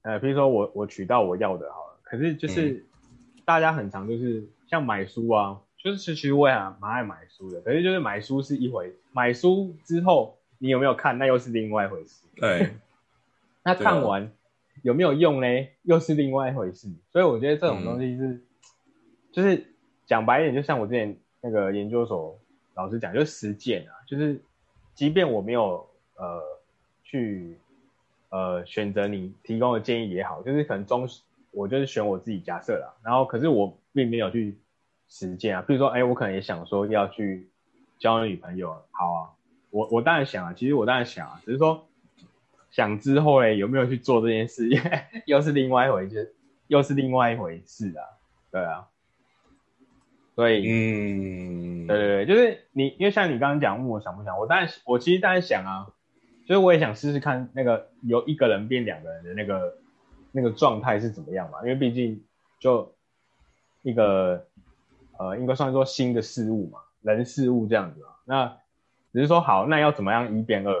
[0.00, 2.86] 呃，比如说我我取到我要的好了，可是就是
[3.44, 12.26] 大家很常就是像买书啊，就是其实我也蛮爱买书的，可是就是买书是一回，买书之后你有没有看，那又是另外一回事。
[12.36, 12.70] 对，
[13.62, 14.32] 那看完
[14.82, 15.46] 有没有用呢，
[15.82, 16.88] 又是另外一回事。
[17.12, 18.40] 所以我觉得这种东西是，
[19.32, 19.66] 就是
[20.06, 21.16] 讲白一点，就像我之前。
[21.42, 22.36] 那个研究所
[22.74, 24.40] 老师讲，就是实践啊，就是
[24.94, 26.42] 即便我没有呃
[27.04, 27.56] 去
[28.30, 31.08] 呃选择你提供的建议也好，就是可能中
[31.52, 34.56] 我就是选我自己假设啦，然后可是我并没有去
[35.08, 35.62] 实践啊。
[35.62, 37.48] 比如说，哎，我可能也想说要去
[37.98, 39.30] 交女朋友，好啊，
[39.70, 41.86] 我我当然想啊，其实我当然想啊，只是说
[42.70, 44.68] 想之后嘞有没有去做这件事，
[45.26, 46.34] 又是另外一回事，
[46.66, 48.04] 又是另外一回事啊。
[48.50, 48.88] 对啊，
[50.34, 55.86] 所以嗯，对对对，就是你，因为像你刚刚讲问我想不想，我当然我其实当然想啊，
[56.46, 59.78] 所以我也想试试看那个由一个人变两个人的那个
[60.32, 62.22] 那个状态是怎么样嘛，因为毕竟
[62.60, 62.94] 就
[63.82, 64.46] 一个
[65.18, 68.10] 呃，应该算作新的事物嘛，人事物这样子啊。
[68.24, 68.56] 那
[69.12, 70.74] 只是说好，那要怎么样一变二？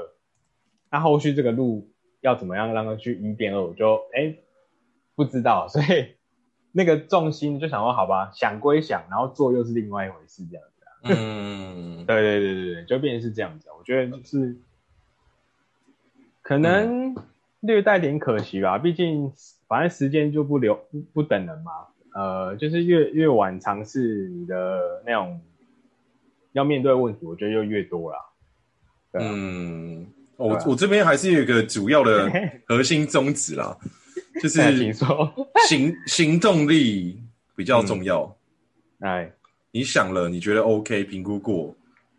[0.90, 1.88] 那后续这个路
[2.20, 3.62] 要怎么样让它去一变二？
[3.62, 4.36] 我就哎
[5.14, 6.14] 不知道，所以
[6.72, 10.90] 那个重心就想说好吧，想归想，然后做又是另外一回事，这样子啊。
[11.08, 13.74] 嗯，对对对对对，就变成是这样子啊。
[13.78, 14.56] 我觉得就是
[16.42, 17.14] 可能
[17.60, 19.32] 略带点可惜吧，毕竟
[19.66, 21.86] 反正时间就不留不不等人嘛。
[22.16, 25.38] 呃，就是越越晚尝试你的那种
[26.52, 28.18] 要面对的问题，我觉得就越多啦。
[29.12, 30.06] 对啊嗯，
[30.38, 32.30] 我啊我这边还是有一个主要的
[32.66, 33.76] 核心宗旨啦，
[34.40, 35.30] 就是说。
[35.68, 37.20] 行行动力
[37.54, 38.34] 比较重要。
[39.00, 39.30] 哎，
[39.70, 41.74] 你想了，你觉得 OK，评估过，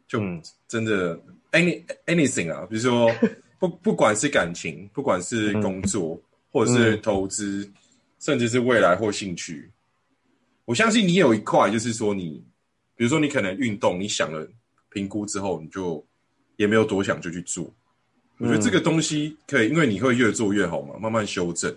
[0.07, 1.17] 就嗯真的
[1.53, 3.09] any anything 啊，比如说
[3.57, 6.21] 不不管是感情，不管是工作，
[6.51, 7.67] 或者是投资，
[8.19, 9.69] 甚至是未来或兴趣，
[10.67, 12.43] 我相信你有一块就是说你，
[12.97, 14.45] 比如说你可能运动，你想了
[14.89, 16.05] 评估之后，你就
[16.57, 17.73] 也没有多想就去做。
[18.37, 21.73] 我觉得这个东西可以，因为你会越做越好嘛，慢慢修正。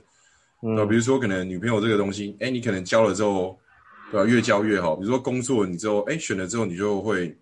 [0.60, 0.84] 对吧？
[0.84, 3.56] 比嗯如说可能女朋友这个东西，哎，你可能交了之后，
[4.10, 4.26] 对吧？
[4.26, 4.96] 越交越好。
[4.96, 7.34] 比如说工作，你之后，哎，选了之后，你就会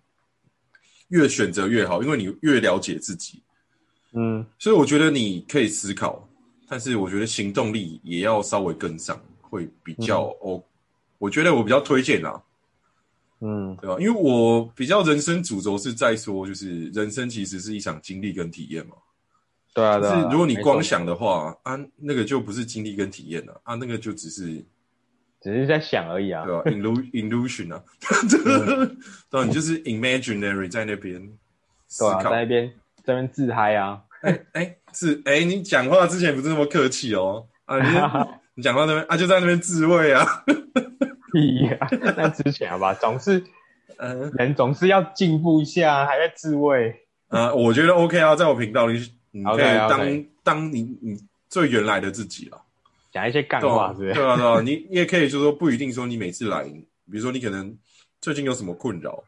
[1.07, 3.41] 越选择越好，因为你越了解自己。
[4.13, 6.29] 嗯所以我觉得你可以思考，
[6.67, 10.63] 但是我觉得行动力也要稍微跟上，会比较哦。
[11.19, 12.41] 我觉得我比较推荐啊，
[13.41, 13.97] 嗯对吧？
[13.99, 18.95] 因为我比较人生主轴是在说，就是人生其实是一场经历跟体验嘛。
[19.73, 20.29] 对啊，就是对啊。
[20.31, 24.65] 如果你，光想的话啊，那个就不是经历跟体验了啊，那个就只是
[25.41, 26.55] 只是在想而已啊对。
[26.55, 27.83] 吧？illu illusion 啊，
[29.29, 31.21] 对啊，你就是 imaginary 在那边
[31.87, 32.37] 思对啊，考在。
[32.41, 32.67] 那边
[33.03, 34.01] 在那边自嗨啊。
[34.21, 37.89] 哎哎，是哎，你讲话之前不是那么客气哦啊，你
[38.55, 40.43] 你讲话那边啊，就在那边自慰啊，
[41.31, 41.77] 屁呀、
[42.15, 43.43] 那之前好吧，总是
[43.97, 46.93] 嗯人总是要进步一下，还在自慰。
[47.29, 48.99] 呃，我觉得 OK 啊，在我频道里
[49.31, 51.17] 你可以当当你你
[51.47, 52.61] 最原来的自己了。
[53.11, 54.13] 讲一些干话，是不是？
[54.13, 57.75] 对啊，对啊，你你也可以就是说不一定说你每次来，比如说你可能
[58.21, 59.23] 最近有什么困扰，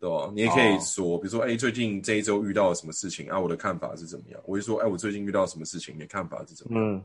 [0.00, 0.30] 对吧？
[0.34, 3.38] 你也可以哦说，比如说哎，最近这一周遇到了什么事情啊？
[3.38, 4.40] 我的看法是怎么样？
[4.44, 6.88] 我会说哎，我最近遇到什么事情，你的看法是怎么样？
[6.94, 7.02] 嗯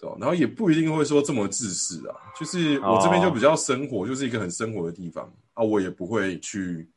[0.00, 0.16] 对吧？
[0.18, 6.88] 然后也不一定会说这么自私啊，就是我这边就比较生活，就是一个很生活的地方啊，我也不会去，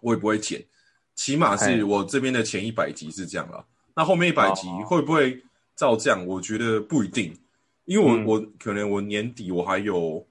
[0.00, 0.64] 我也不会剪，
[1.16, 3.64] 起码是我这边的前一百集是这样啦。
[3.96, 5.42] 那后面一百集哦会不会
[5.74, 6.24] 照这样？
[6.26, 7.36] 我觉得不一定，
[7.84, 10.24] 因为我、嗯我可能我年底我还有，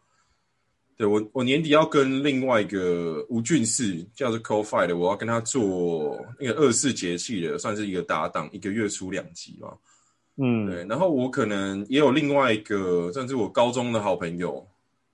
[0.95, 9.73] 对我我年底要跟另外一个吴俊士叫做 Co Fi 的，我要跟他做那个二四节气的，算是一个搭档，一个月出两集嘛。
[10.38, 14.65] 嗯，对，然后我可能也有另外一个，算是我高中的好朋友，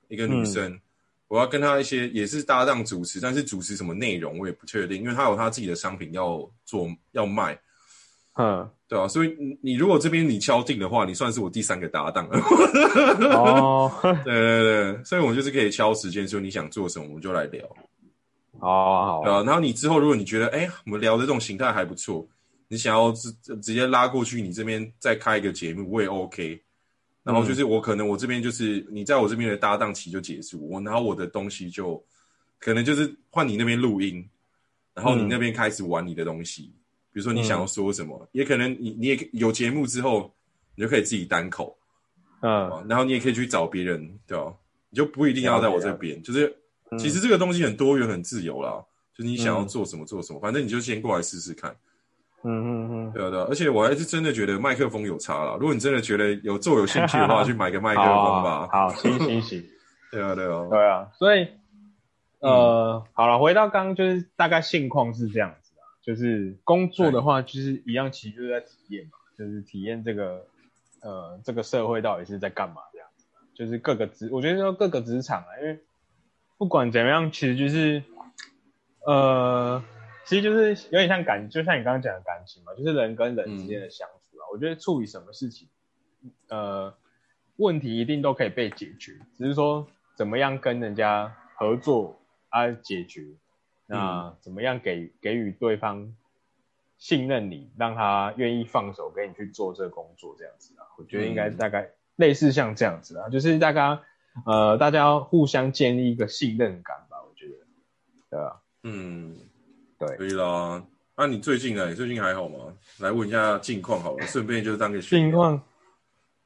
[0.08, 0.80] 一个女生，
[1.28, 7.60] 我要跟她一些也是搭档主持，但是主持什么内容我也不确定，因为她有她自己的商品要做要卖，
[8.36, 12.40] 嗯， 对啊、所以你你如果这边你敲定的话，你算是我第三个搭档了。
[13.36, 13.92] 哦，
[14.24, 17.68] 对对对，所以我们就是可以敲时间，说你想做什么，我们就来聊，
[18.60, 22.26] 好好，对啊，然后你之后如果你觉得，哎，我们聊的这种形态还不错，
[22.70, 23.30] 你想要直
[23.62, 26.64] 直接拉过去，你这边再开一个节目，我也 OK。
[27.22, 32.02] 然后就是我可能我这边就是你在我这边的搭档期就结束，我拿我的东西就
[32.58, 34.28] 可能就是换你那边录音，
[34.94, 36.74] 然后你那边开始玩你的东西，
[37.12, 40.34] 比如说你想要说什么，也可能你你也有节目之后，
[40.76, 41.78] 你就可以自己单口，
[42.42, 42.70] 嗯。
[42.70, 44.54] 啊然后你也可以去找别人，对吧？
[44.90, 46.56] 你就不一定要在我这边，就是
[46.92, 46.98] 嗯。
[46.98, 51.76] 其实这个东西很多元、很自由啦，就是你想要做什么做什么，反正你就先过来试试看，
[52.44, 53.46] 嗯嗯嗯，对啊对啊。
[53.50, 58.68] 而且我还是真的觉得麦克风有差了，如果你真的觉得有做有兴趣的话， 去买个麦克风吧。
[58.72, 59.64] 好，好行行行，
[60.12, 61.48] 对啊对啊，对啊，所以
[62.40, 70.46] 呃，好了，回到刚刚就是大概现况是这样子啊，就是工作的话，就是一样，其实就是在体验嘛，就是体验这个
[71.02, 75.78] 呃这个社会到底是在干嘛这样子啊，就是各个职，我觉得说各个职场啊，因为
[76.58, 78.02] 不管怎么样，其实就是
[79.06, 79.82] 呃，
[80.30, 85.68] 其实就是有点像感，就像你刚刚讲的感情嘛，就是人跟人之间的相处啊，我觉得处理什么事情，
[86.50, 86.94] 呃，
[87.56, 92.20] 问题一定都可以被解决，只是说怎么样跟人家合作
[92.50, 93.24] 啊解决，
[93.88, 96.14] 那怎么样给给予对方
[97.00, 104.04] 信任你，让他愿意放手给你去做这个工作，这样子啊，我觉得应该大概类似像这样子啊，就是大家
[104.46, 107.56] 呃，大家要互相建立一个信任感吧，我觉得，
[108.30, 108.62] 对吧？
[108.84, 109.36] 嗯，
[110.00, 110.84] 对可以啦。
[111.16, 111.90] 那、你最近呢？
[111.90, 112.58] 你最近还好吗？
[112.98, 115.62] 来问一下近况好了， 顺便就是当个近况，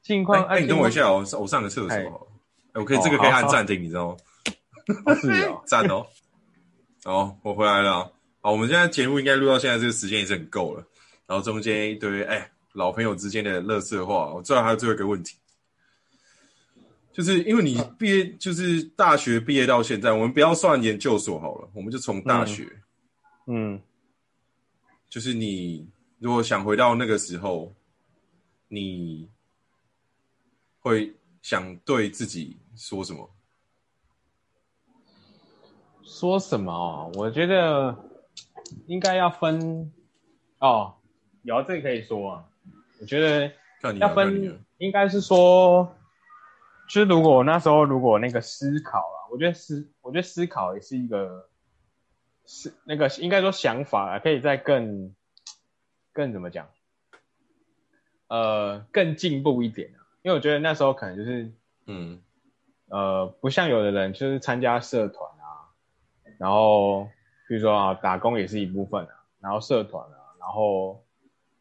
[0.02, 2.26] 近况，哎，哎，你等我一下我，我上个厕所哎好了。
[2.72, 4.16] 哎，我可以这个可以按暂停，你知道吗？
[5.04, 6.04] 况 是哦， 赞哦。
[7.04, 8.10] 好，我回来了啊。
[8.40, 10.84] 好，我们现在节目应该录到现在这个时间也是很够了。
[11.26, 15.36] 然后中间一堆哎老朋友之间的乐色话，我知道还有最后一个问题，
[17.12, 22.82] 就是因为你毕业就是大学毕业到现在，我们不要算研究所好了，我们就从大学，嗯，
[25.08, 25.88] 就是你
[26.18, 27.72] 如果想回到那个时候，
[28.68, 29.28] 你
[30.80, 33.30] 会想对自己说什么？
[36.02, 37.12] 说什么哦？
[37.14, 37.96] 我觉得
[38.86, 39.92] 应该要分
[40.58, 40.94] 哦，
[41.42, 42.44] 有这个可以说啊。
[43.00, 43.52] 我觉得
[43.98, 45.94] 要分，应该是说，
[46.88, 51.48] 就是如果那时候如果那个思考啊，我觉得思，我觉得思考也是一个
[52.46, 55.14] 是那个应该说想法啊，可以再更
[56.12, 56.68] 更怎么讲？
[58.28, 60.00] 呃，更进步一点啊。
[60.22, 61.52] 因为我觉得那时候可能就是
[61.86, 62.22] 嗯
[62.88, 65.68] 呃，不像有的人就是参加社团啊，
[66.38, 67.08] 然后
[67.46, 71.04] 比如说啊，打工也是一部分啊，然后社团啊，然后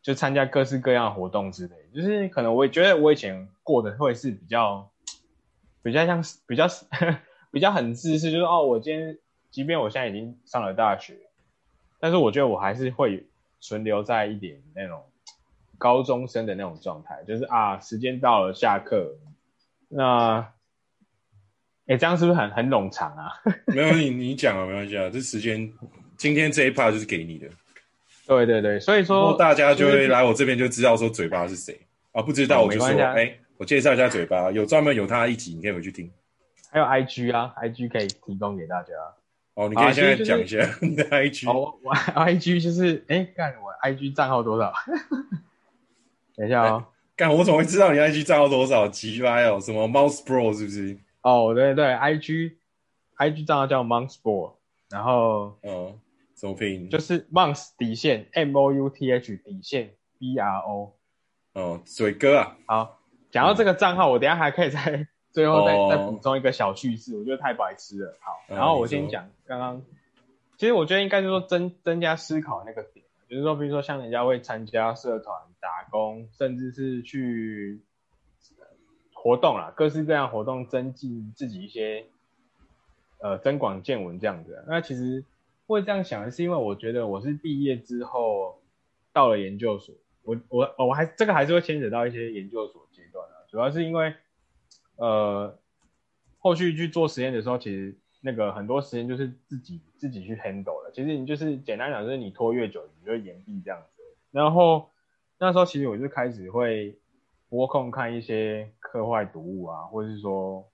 [0.02, 4.90] 就参加各式各样的活动之类，就是可能我也觉得我以前过的会是比较
[5.82, 6.68] 比较像是比较
[7.52, 9.18] 比较很自私，就是哦，我今天
[9.54, 11.16] 即便我现在已经上了大学，
[12.00, 13.24] 但是我觉得我还是会
[13.60, 15.04] 存留在一点那种
[15.78, 19.16] 高中生的那种状态，就是啊，时间到了，下课，
[19.90, 20.52] 那，
[21.86, 23.30] 哎，这样是不是很很冗长啊？
[23.76, 25.72] 没有你你讲啊，没关系啊，这时间
[26.18, 27.48] 今天这一 part 就是给你的，
[28.26, 31.80] 对对对，所以然说大家就就是会来我这边就知道说嘴巴是谁
[32.12, 36.12] 啊，不知道哦我就说，哎、我介绍一下嘴巴，有专门有他一集，你可以回去听。
[36.72, 38.94] 还有 IG 啊，IG 可以提供给大家。
[39.56, 44.74] 哦，你可以现在讲一下你的 IG，、哦，我我 IG 就是，哎，看我 IG 账号多少？
[46.36, 46.86] 等一下哦。
[47.16, 48.88] 干我怎么会知道你 IG 账号多少？
[48.88, 50.98] 奇葩哦，什么 Mouse Pro 是不是？
[51.22, 52.54] 哦，对对，IG
[53.18, 54.54] IG 账号叫 Monsport，
[54.90, 56.00] 然后嗯，
[56.34, 56.90] 怎么拼？
[56.90, 60.96] 就是 Mons 底线 M O U T H 底线 B R O。
[61.54, 63.00] 哦，嘴哥啊，好，
[63.30, 68.16] 讲到这个账号，我等下还可以在最后再、哦再补充一个小趣事，我觉得太白痴了。
[68.22, 69.82] 好，嗯然后我先讲刚刚，
[70.58, 77.82] 其实我觉得应该是说增增加思考那个点，就是说，比如说像人家会参加社团、打工，甚至是去
[79.12, 82.06] 活动啦，各式各样活动，增进自己一些
[83.20, 84.64] 呃增广见闻这样子。
[84.68, 85.26] 那其实
[85.66, 88.60] 会这样想，是因为我觉得我是毕业之后
[89.12, 94.14] 到了研究所，我我哦我还这个还是会牵扯到一些研究所阶段啊，主要是因为
[94.98, 95.58] 呃
[96.38, 104.04] 后续去做实验的时候，其实那个很多实验就是自己自己去 handle 的，其实你就是简单讲，就是你拖越久，你就会延毕这样子。
[104.32, 104.90] 然后
[105.38, 106.98] 那时候其实我就开始会
[107.50, 110.68] 拨空看一些课外读物啊，或者是说，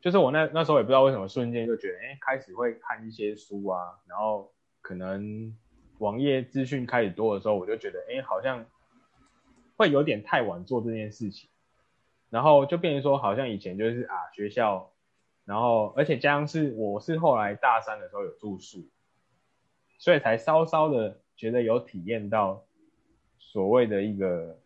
[0.00, 5.56] 就是我那那时候也不知道为什么瞬间就觉得，哎，开始会看一些书啊，然后可能
[5.98, 8.66] 网页资讯开始多的时候，我就觉得，哎，好像
[9.76, 11.48] 会有点太晚做这件事情，
[12.30, 14.92] 然后就变成说，好像以前就是啊学校，
[15.44, 18.88] 然后而且加上是我是后来大三的时候有住宿，
[19.98, 22.64] 所以才稍稍的觉得有体验到
[23.38, 24.58] 所谓的一个，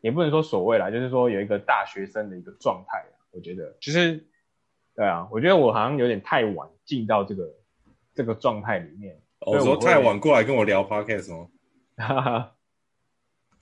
[0.00, 4.26] 也不能说所谓啦，就是说有一个大学生的一个状态啊，我觉得就是，
[4.94, 7.54] 对啊，我觉得我好像有点太晚进到这个
[8.14, 11.48] 这个状态里面，哦我说太晚过来跟我聊 Podcast 吗。
[11.96, 12.54] 哈哈，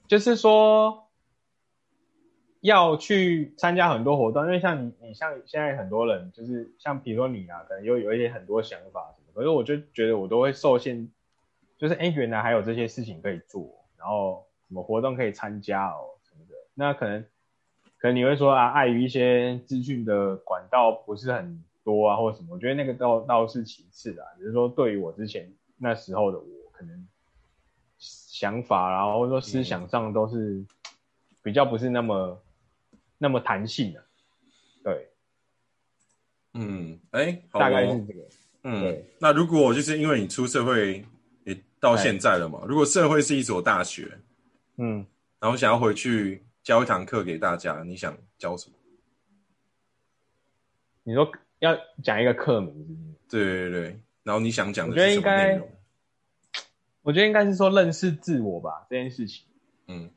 [0.09, 1.04] 就是说
[2.65, 11.11] 要去参加很多活动，因为像你，你像现在很多人，就是像比如说你啊，可能又有一些很多想法什么，可是我就觉得我都会受限，
[11.77, 17.23] 就是哎，原来还有这些事情可以做，然后什么活动可以参加哦什么的，那可能
[17.99, 27.07] 可能你会说啊，碍于一些资讯的管道不是很多啊，或者什么，我觉得那个倒倒是其次啦，只是说对于我之前那时候的我，可能
[27.99, 30.65] 想法啦，或者说思想上都是
[31.43, 32.41] 比较不是那么
[33.25, 34.05] 那么弹性的，
[34.83, 35.09] 对，
[36.53, 38.29] 嗯，哎，好大概哦是这个，
[38.65, 41.03] 嗯对，那如果就是因为你出社会
[41.45, 44.19] 也到现在了嘛，如果社会是一所大学，
[44.77, 45.07] 嗯，
[45.41, 48.77] 然后想要回去教一堂课给大家，你想教什么？
[51.03, 53.15] 你说要讲一个课名是不是？
[53.31, 55.71] 对对对，然后你想讲的我觉得是什么应该内容？
[57.01, 59.47] 我觉得应该是说认识自我吧，这件事情。
[59.89, 60.11] 嗯，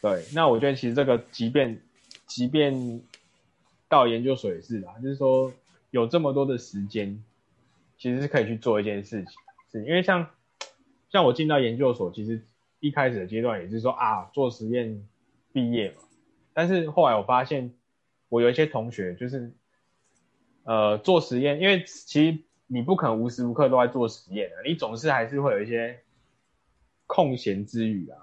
[0.00, 0.24] 对。
[0.32, 1.82] 那我觉得其实这个，即便
[2.26, 3.02] 即便
[3.88, 5.52] 到研究所也是啦，就是说
[5.90, 7.22] 有这么多的时间，
[7.98, 9.32] 其实是可以去做一件事情，
[9.70, 10.28] 是因为像
[11.08, 12.44] 像我进到研究所，其实
[12.80, 15.06] 一开始的阶段也是说啊，做实验
[15.52, 16.02] 毕业嘛。
[16.52, 17.74] 但是后来我发现，
[18.28, 19.52] 我有一些同学就是，
[20.64, 26.00] 呃，做实验，因为其实你不可能无时无刻都在做实验的，你总是还是会有一些
[27.06, 28.18] 空闲之余啊。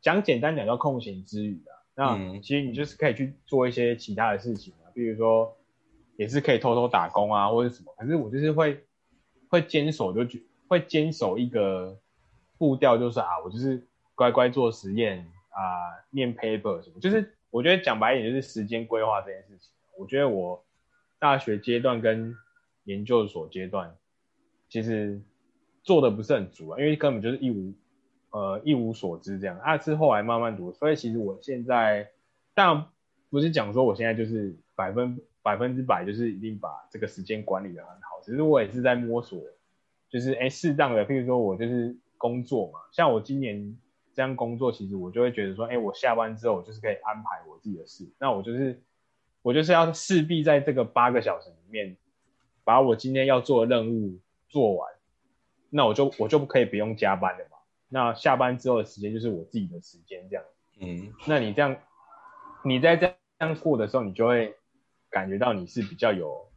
[0.00, 5.56] 讲简单讲叫空闲之余啊，那其实你就是可以去做一些其他的事情啊，比如说
[6.16, 7.94] 也是可以偷偷打工啊，或者什么。
[7.96, 8.84] 可是我就是会
[9.48, 10.38] 会坚守，就
[10.68, 11.98] 会坚守一个
[12.58, 15.18] 步调，就是啊，我就是乖乖做实验
[15.50, 17.34] 啊，念 paper 什么，就是。
[17.52, 19.72] 我觉得讲白一点就是时间规划这件事情。
[19.98, 20.64] 我觉得我
[21.18, 22.36] 大学阶段跟
[22.84, 23.96] 研究所阶段
[24.68, 25.20] 其实
[25.82, 27.74] 做的不是很足啊，因为根本就是一无
[28.30, 29.58] 呃一无所知这样。
[29.58, 32.10] 啊，是后来慢慢读，所以其实我现在
[32.54, 32.86] 但
[33.28, 39.40] 不是讲说我现在就是百分百分之百就是一定把这个时间管理的很好，只是我也是在摸索，
[40.08, 43.76] 就是哎适当的，譬如说我就是工作嘛，像我今年。
[44.12, 48.04] 这样工作，其实我就会觉得说，哎，我下班之后，我就是可以安排我自己的事。
[48.18, 48.82] 那我就是，
[49.40, 51.96] 我就是要势必在这个八个小时里面，
[52.64, 54.18] 把我今天要做的任务
[54.48, 54.92] 做完。
[55.70, 57.44] 那我就我就可以不用加班了。
[57.90, 60.44] 那下班之后的时间就是我自己的时间，这样。
[60.80, 61.12] 嗯。
[61.26, 61.76] 那你这样，
[62.64, 64.56] 你在这样过的时候，你就会
[65.10, 66.48] 感觉到你是比较有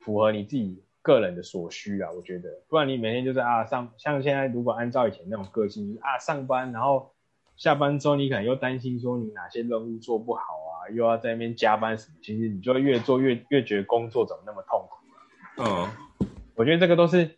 [0.00, 0.82] 符合你自己。
[1.00, 7.14] 个人的所需啊，我觉得，不然你每天就是啊上，像现在如果按照以前那种个性，就是啊上班，然后
[7.56, 15.96] 下班之后你可能又担心说你哪些任务做不好啊，又要在那边加班什么，其实你就会越做越越觉得工作怎么那么痛苦啊。
[16.20, 17.37] 嗯，我觉得这个都是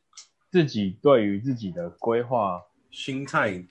[0.50, 3.62] 自己对于自己的规划心态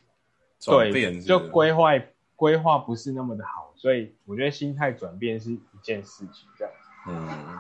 [0.60, 1.92] 转变，就规划
[2.36, 6.74] 规划不是那么的好，所以我觉得心态转变是一件事情，这样。
[7.08, 7.60] 嗯。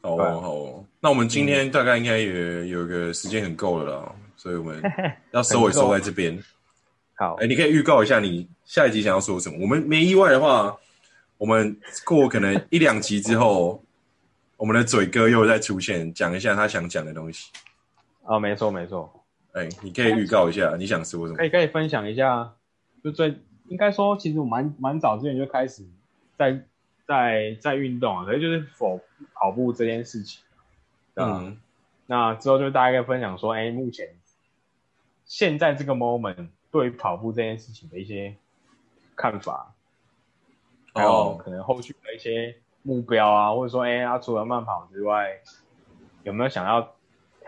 [0.00, 4.80] 好哦，好哦，那我们今天大概应该也有个时间很够了啦，所以我们
[5.32, 6.40] 要收尾收在这边。
[7.14, 9.58] 好，哎，你可以预告一下你下一集想要说什么？
[9.60, 10.78] 我们没意外的话，
[11.36, 13.82] 我们过可能一两集之后，
[14.56, 17.50] 我们的嘴哥又再出现，讲一下他想讲的东西。
[18.28, 19.24] 啊，没错没错。
[19.52, 21.36] 哎，你可以预告一下你想说什么？
[21.38, 22.54] 可以可以分享一下，
[23.02, 23.34] 就最
[23.68, 25.84] 应该说，其实我蛮蛮早之前就开始
[26.36, 26.64] 在。
[27.08, 29.00] 在在运动啊，可是就是否
[29.32, 30.44] 跑步这件事情，
[31.14, 31.58] 嗯，
[32.04, 34.14] 那之后就大概分享说，哎，目前
[35.24, 38.36] 现在这个 moment 对于跑步这件事情的一些
[39.16, 39.72] 看法，
[40.92, 45.40] 还有可能后续的一些目标啊，或者说，哎，他除了慢跑之外，
[46.24, 46.94] 有没有想要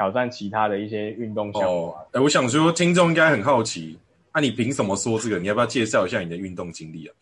[0.01, 2.01] 挑战其他的一些运动项目啊？
[2.13, 3.99] 哎，我想说，听众应该很好奇，
[4.33, 5.39] 那你凭什么说这个？
[5.39, 7.15] 你要不要介绍一下你的运动经历啊？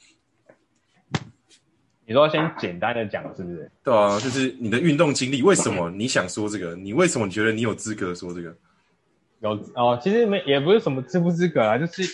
[2.06, 3.68] 你说先简单的讲是不是？
[3.82, 6.76] 对啊，就是你的运动经历，为什么你想说这个？
[6.76, 8.56] 你为什么觉得你有资格说这个？
[9.40, 12.04] 有哦，其实没也不是什么资不资格啊，就是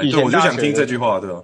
[0.00, 1.42] 以前我就想听这句话，对吧？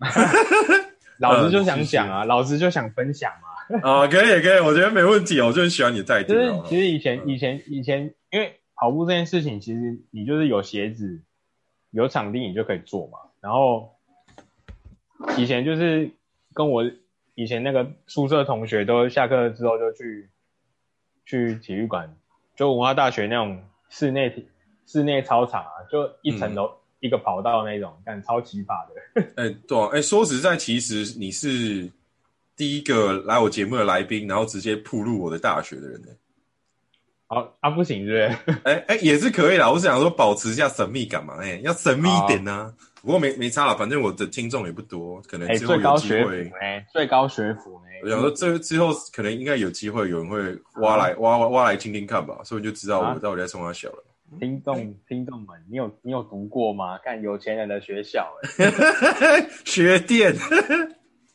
[1.20, 3.47] 老子就 想讲啊，老子就想分享嘛。
[3.82, 6.32] 啊，可以可以，我觉得没问题，我就很喜欢你的态度。
[6.32, 11.20] 就是其实以前以前以前，因为跑步这件事情，其实你就是有鞋子、
[11.90, 13.18] 有场地，你就可以做嘛。
[13.40, 13.90] 然后
[15.36, 16.10] 以前就是
[16.54, 16.84] 跟我。
[17.40, 20.28] 以前那个宿舍同学都下课之后就去
[21.24, 22.12] 去体育馆，
[22.56, 24.48] 就文化大学那种室内体
[24.86, 29.22] 室内操场啊，就一层楼一个跑道那种，但超奇葩的。
[29.40, 31.88] 哎，对，哎，说实在，其实你是
[32.58, 36.08] 第一个来我节目的来宾，然后直接铺入我的大学的人呢。
[37.28, 38.26] 好啊，不行，对？
[38.64, 39.70] 哎 哎，也是可以啦。
[39.70, 42.74] 我是想说保持一下神秘感嘛，哎，要神秘一点呢。
[43.00, 46.50] 不过没没差了，反正我的听众也不多，可能之后有机会。
[46.60, 50.38] 哎，最高学府哎，我想说这之后可能应该有机会，有人会
[50.80, 54.04] 挖来挖挖挖来听听看吧，所以就知道我到底在冲他小了。
[54.40, 56.98] 听众听众们，你有你有读过吗？
[57.04, 58.26] 看有钱人的学校，
[59.64, 60.34] 学店。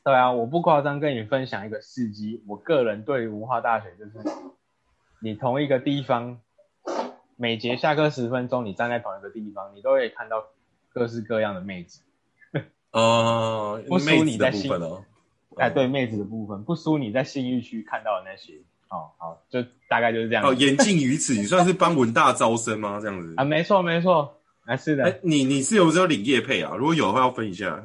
[0.04, 4.28] 对啊，我不夸张跟你分享一个事迹，我个人对文化大学就是，
[5.22, 6.40] 你同一个地方，
[7.36, 10.46] 每节下课十分钟，你站在同一个地方，你都可以看到。
[10.96, 12.02] 各式各样的妹子，
[12.92, 15.04] 哦， 不输你在部分哦，
[15.58, 18.54] 哎，对，妹子的部分不输你在信义区看到的那些，
[18.90, 20.46] 哦，好，就大概就是这样。
[20.46, 23.00] 哦，言尽于此， 你算是帮文大招生吗？
[23.02, 24.36] 这样子啊，没错没错，
[24.66, 25.06] 啊是的。
[25.06, 26.76] 哎，你你是有没有领业配啊？
[26.78, 27.84] 如果有的话，要分一下。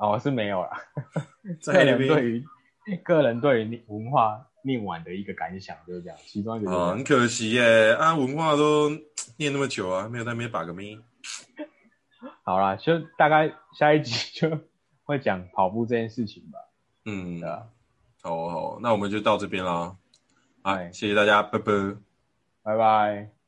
[0.00, 0.70] 哦，我是没有啦。
[1.62, 2.44] 个人对于
[3.04, 6.70] 个人对于文化念完的一个感想就是这样，其中一个。
[6.70, 8.90] 哦，很可惜耶，啊，文化都
[9.36, 10.98] 念那么久啊，没有在那边把个咪。
[12.42, 14.58] 好啦，就大概下一集就
[15.04, 16.58] 会讲跑步这件事情吧。
[17.04, 17.66] 嗯对，啊，
[18.22, 19.96] 好哦好哦，那我们就到这边啦。
[20.62, 21.72] 啊，哎谢谢大家，拜拜。
[22.62, 23.39] 拜拜。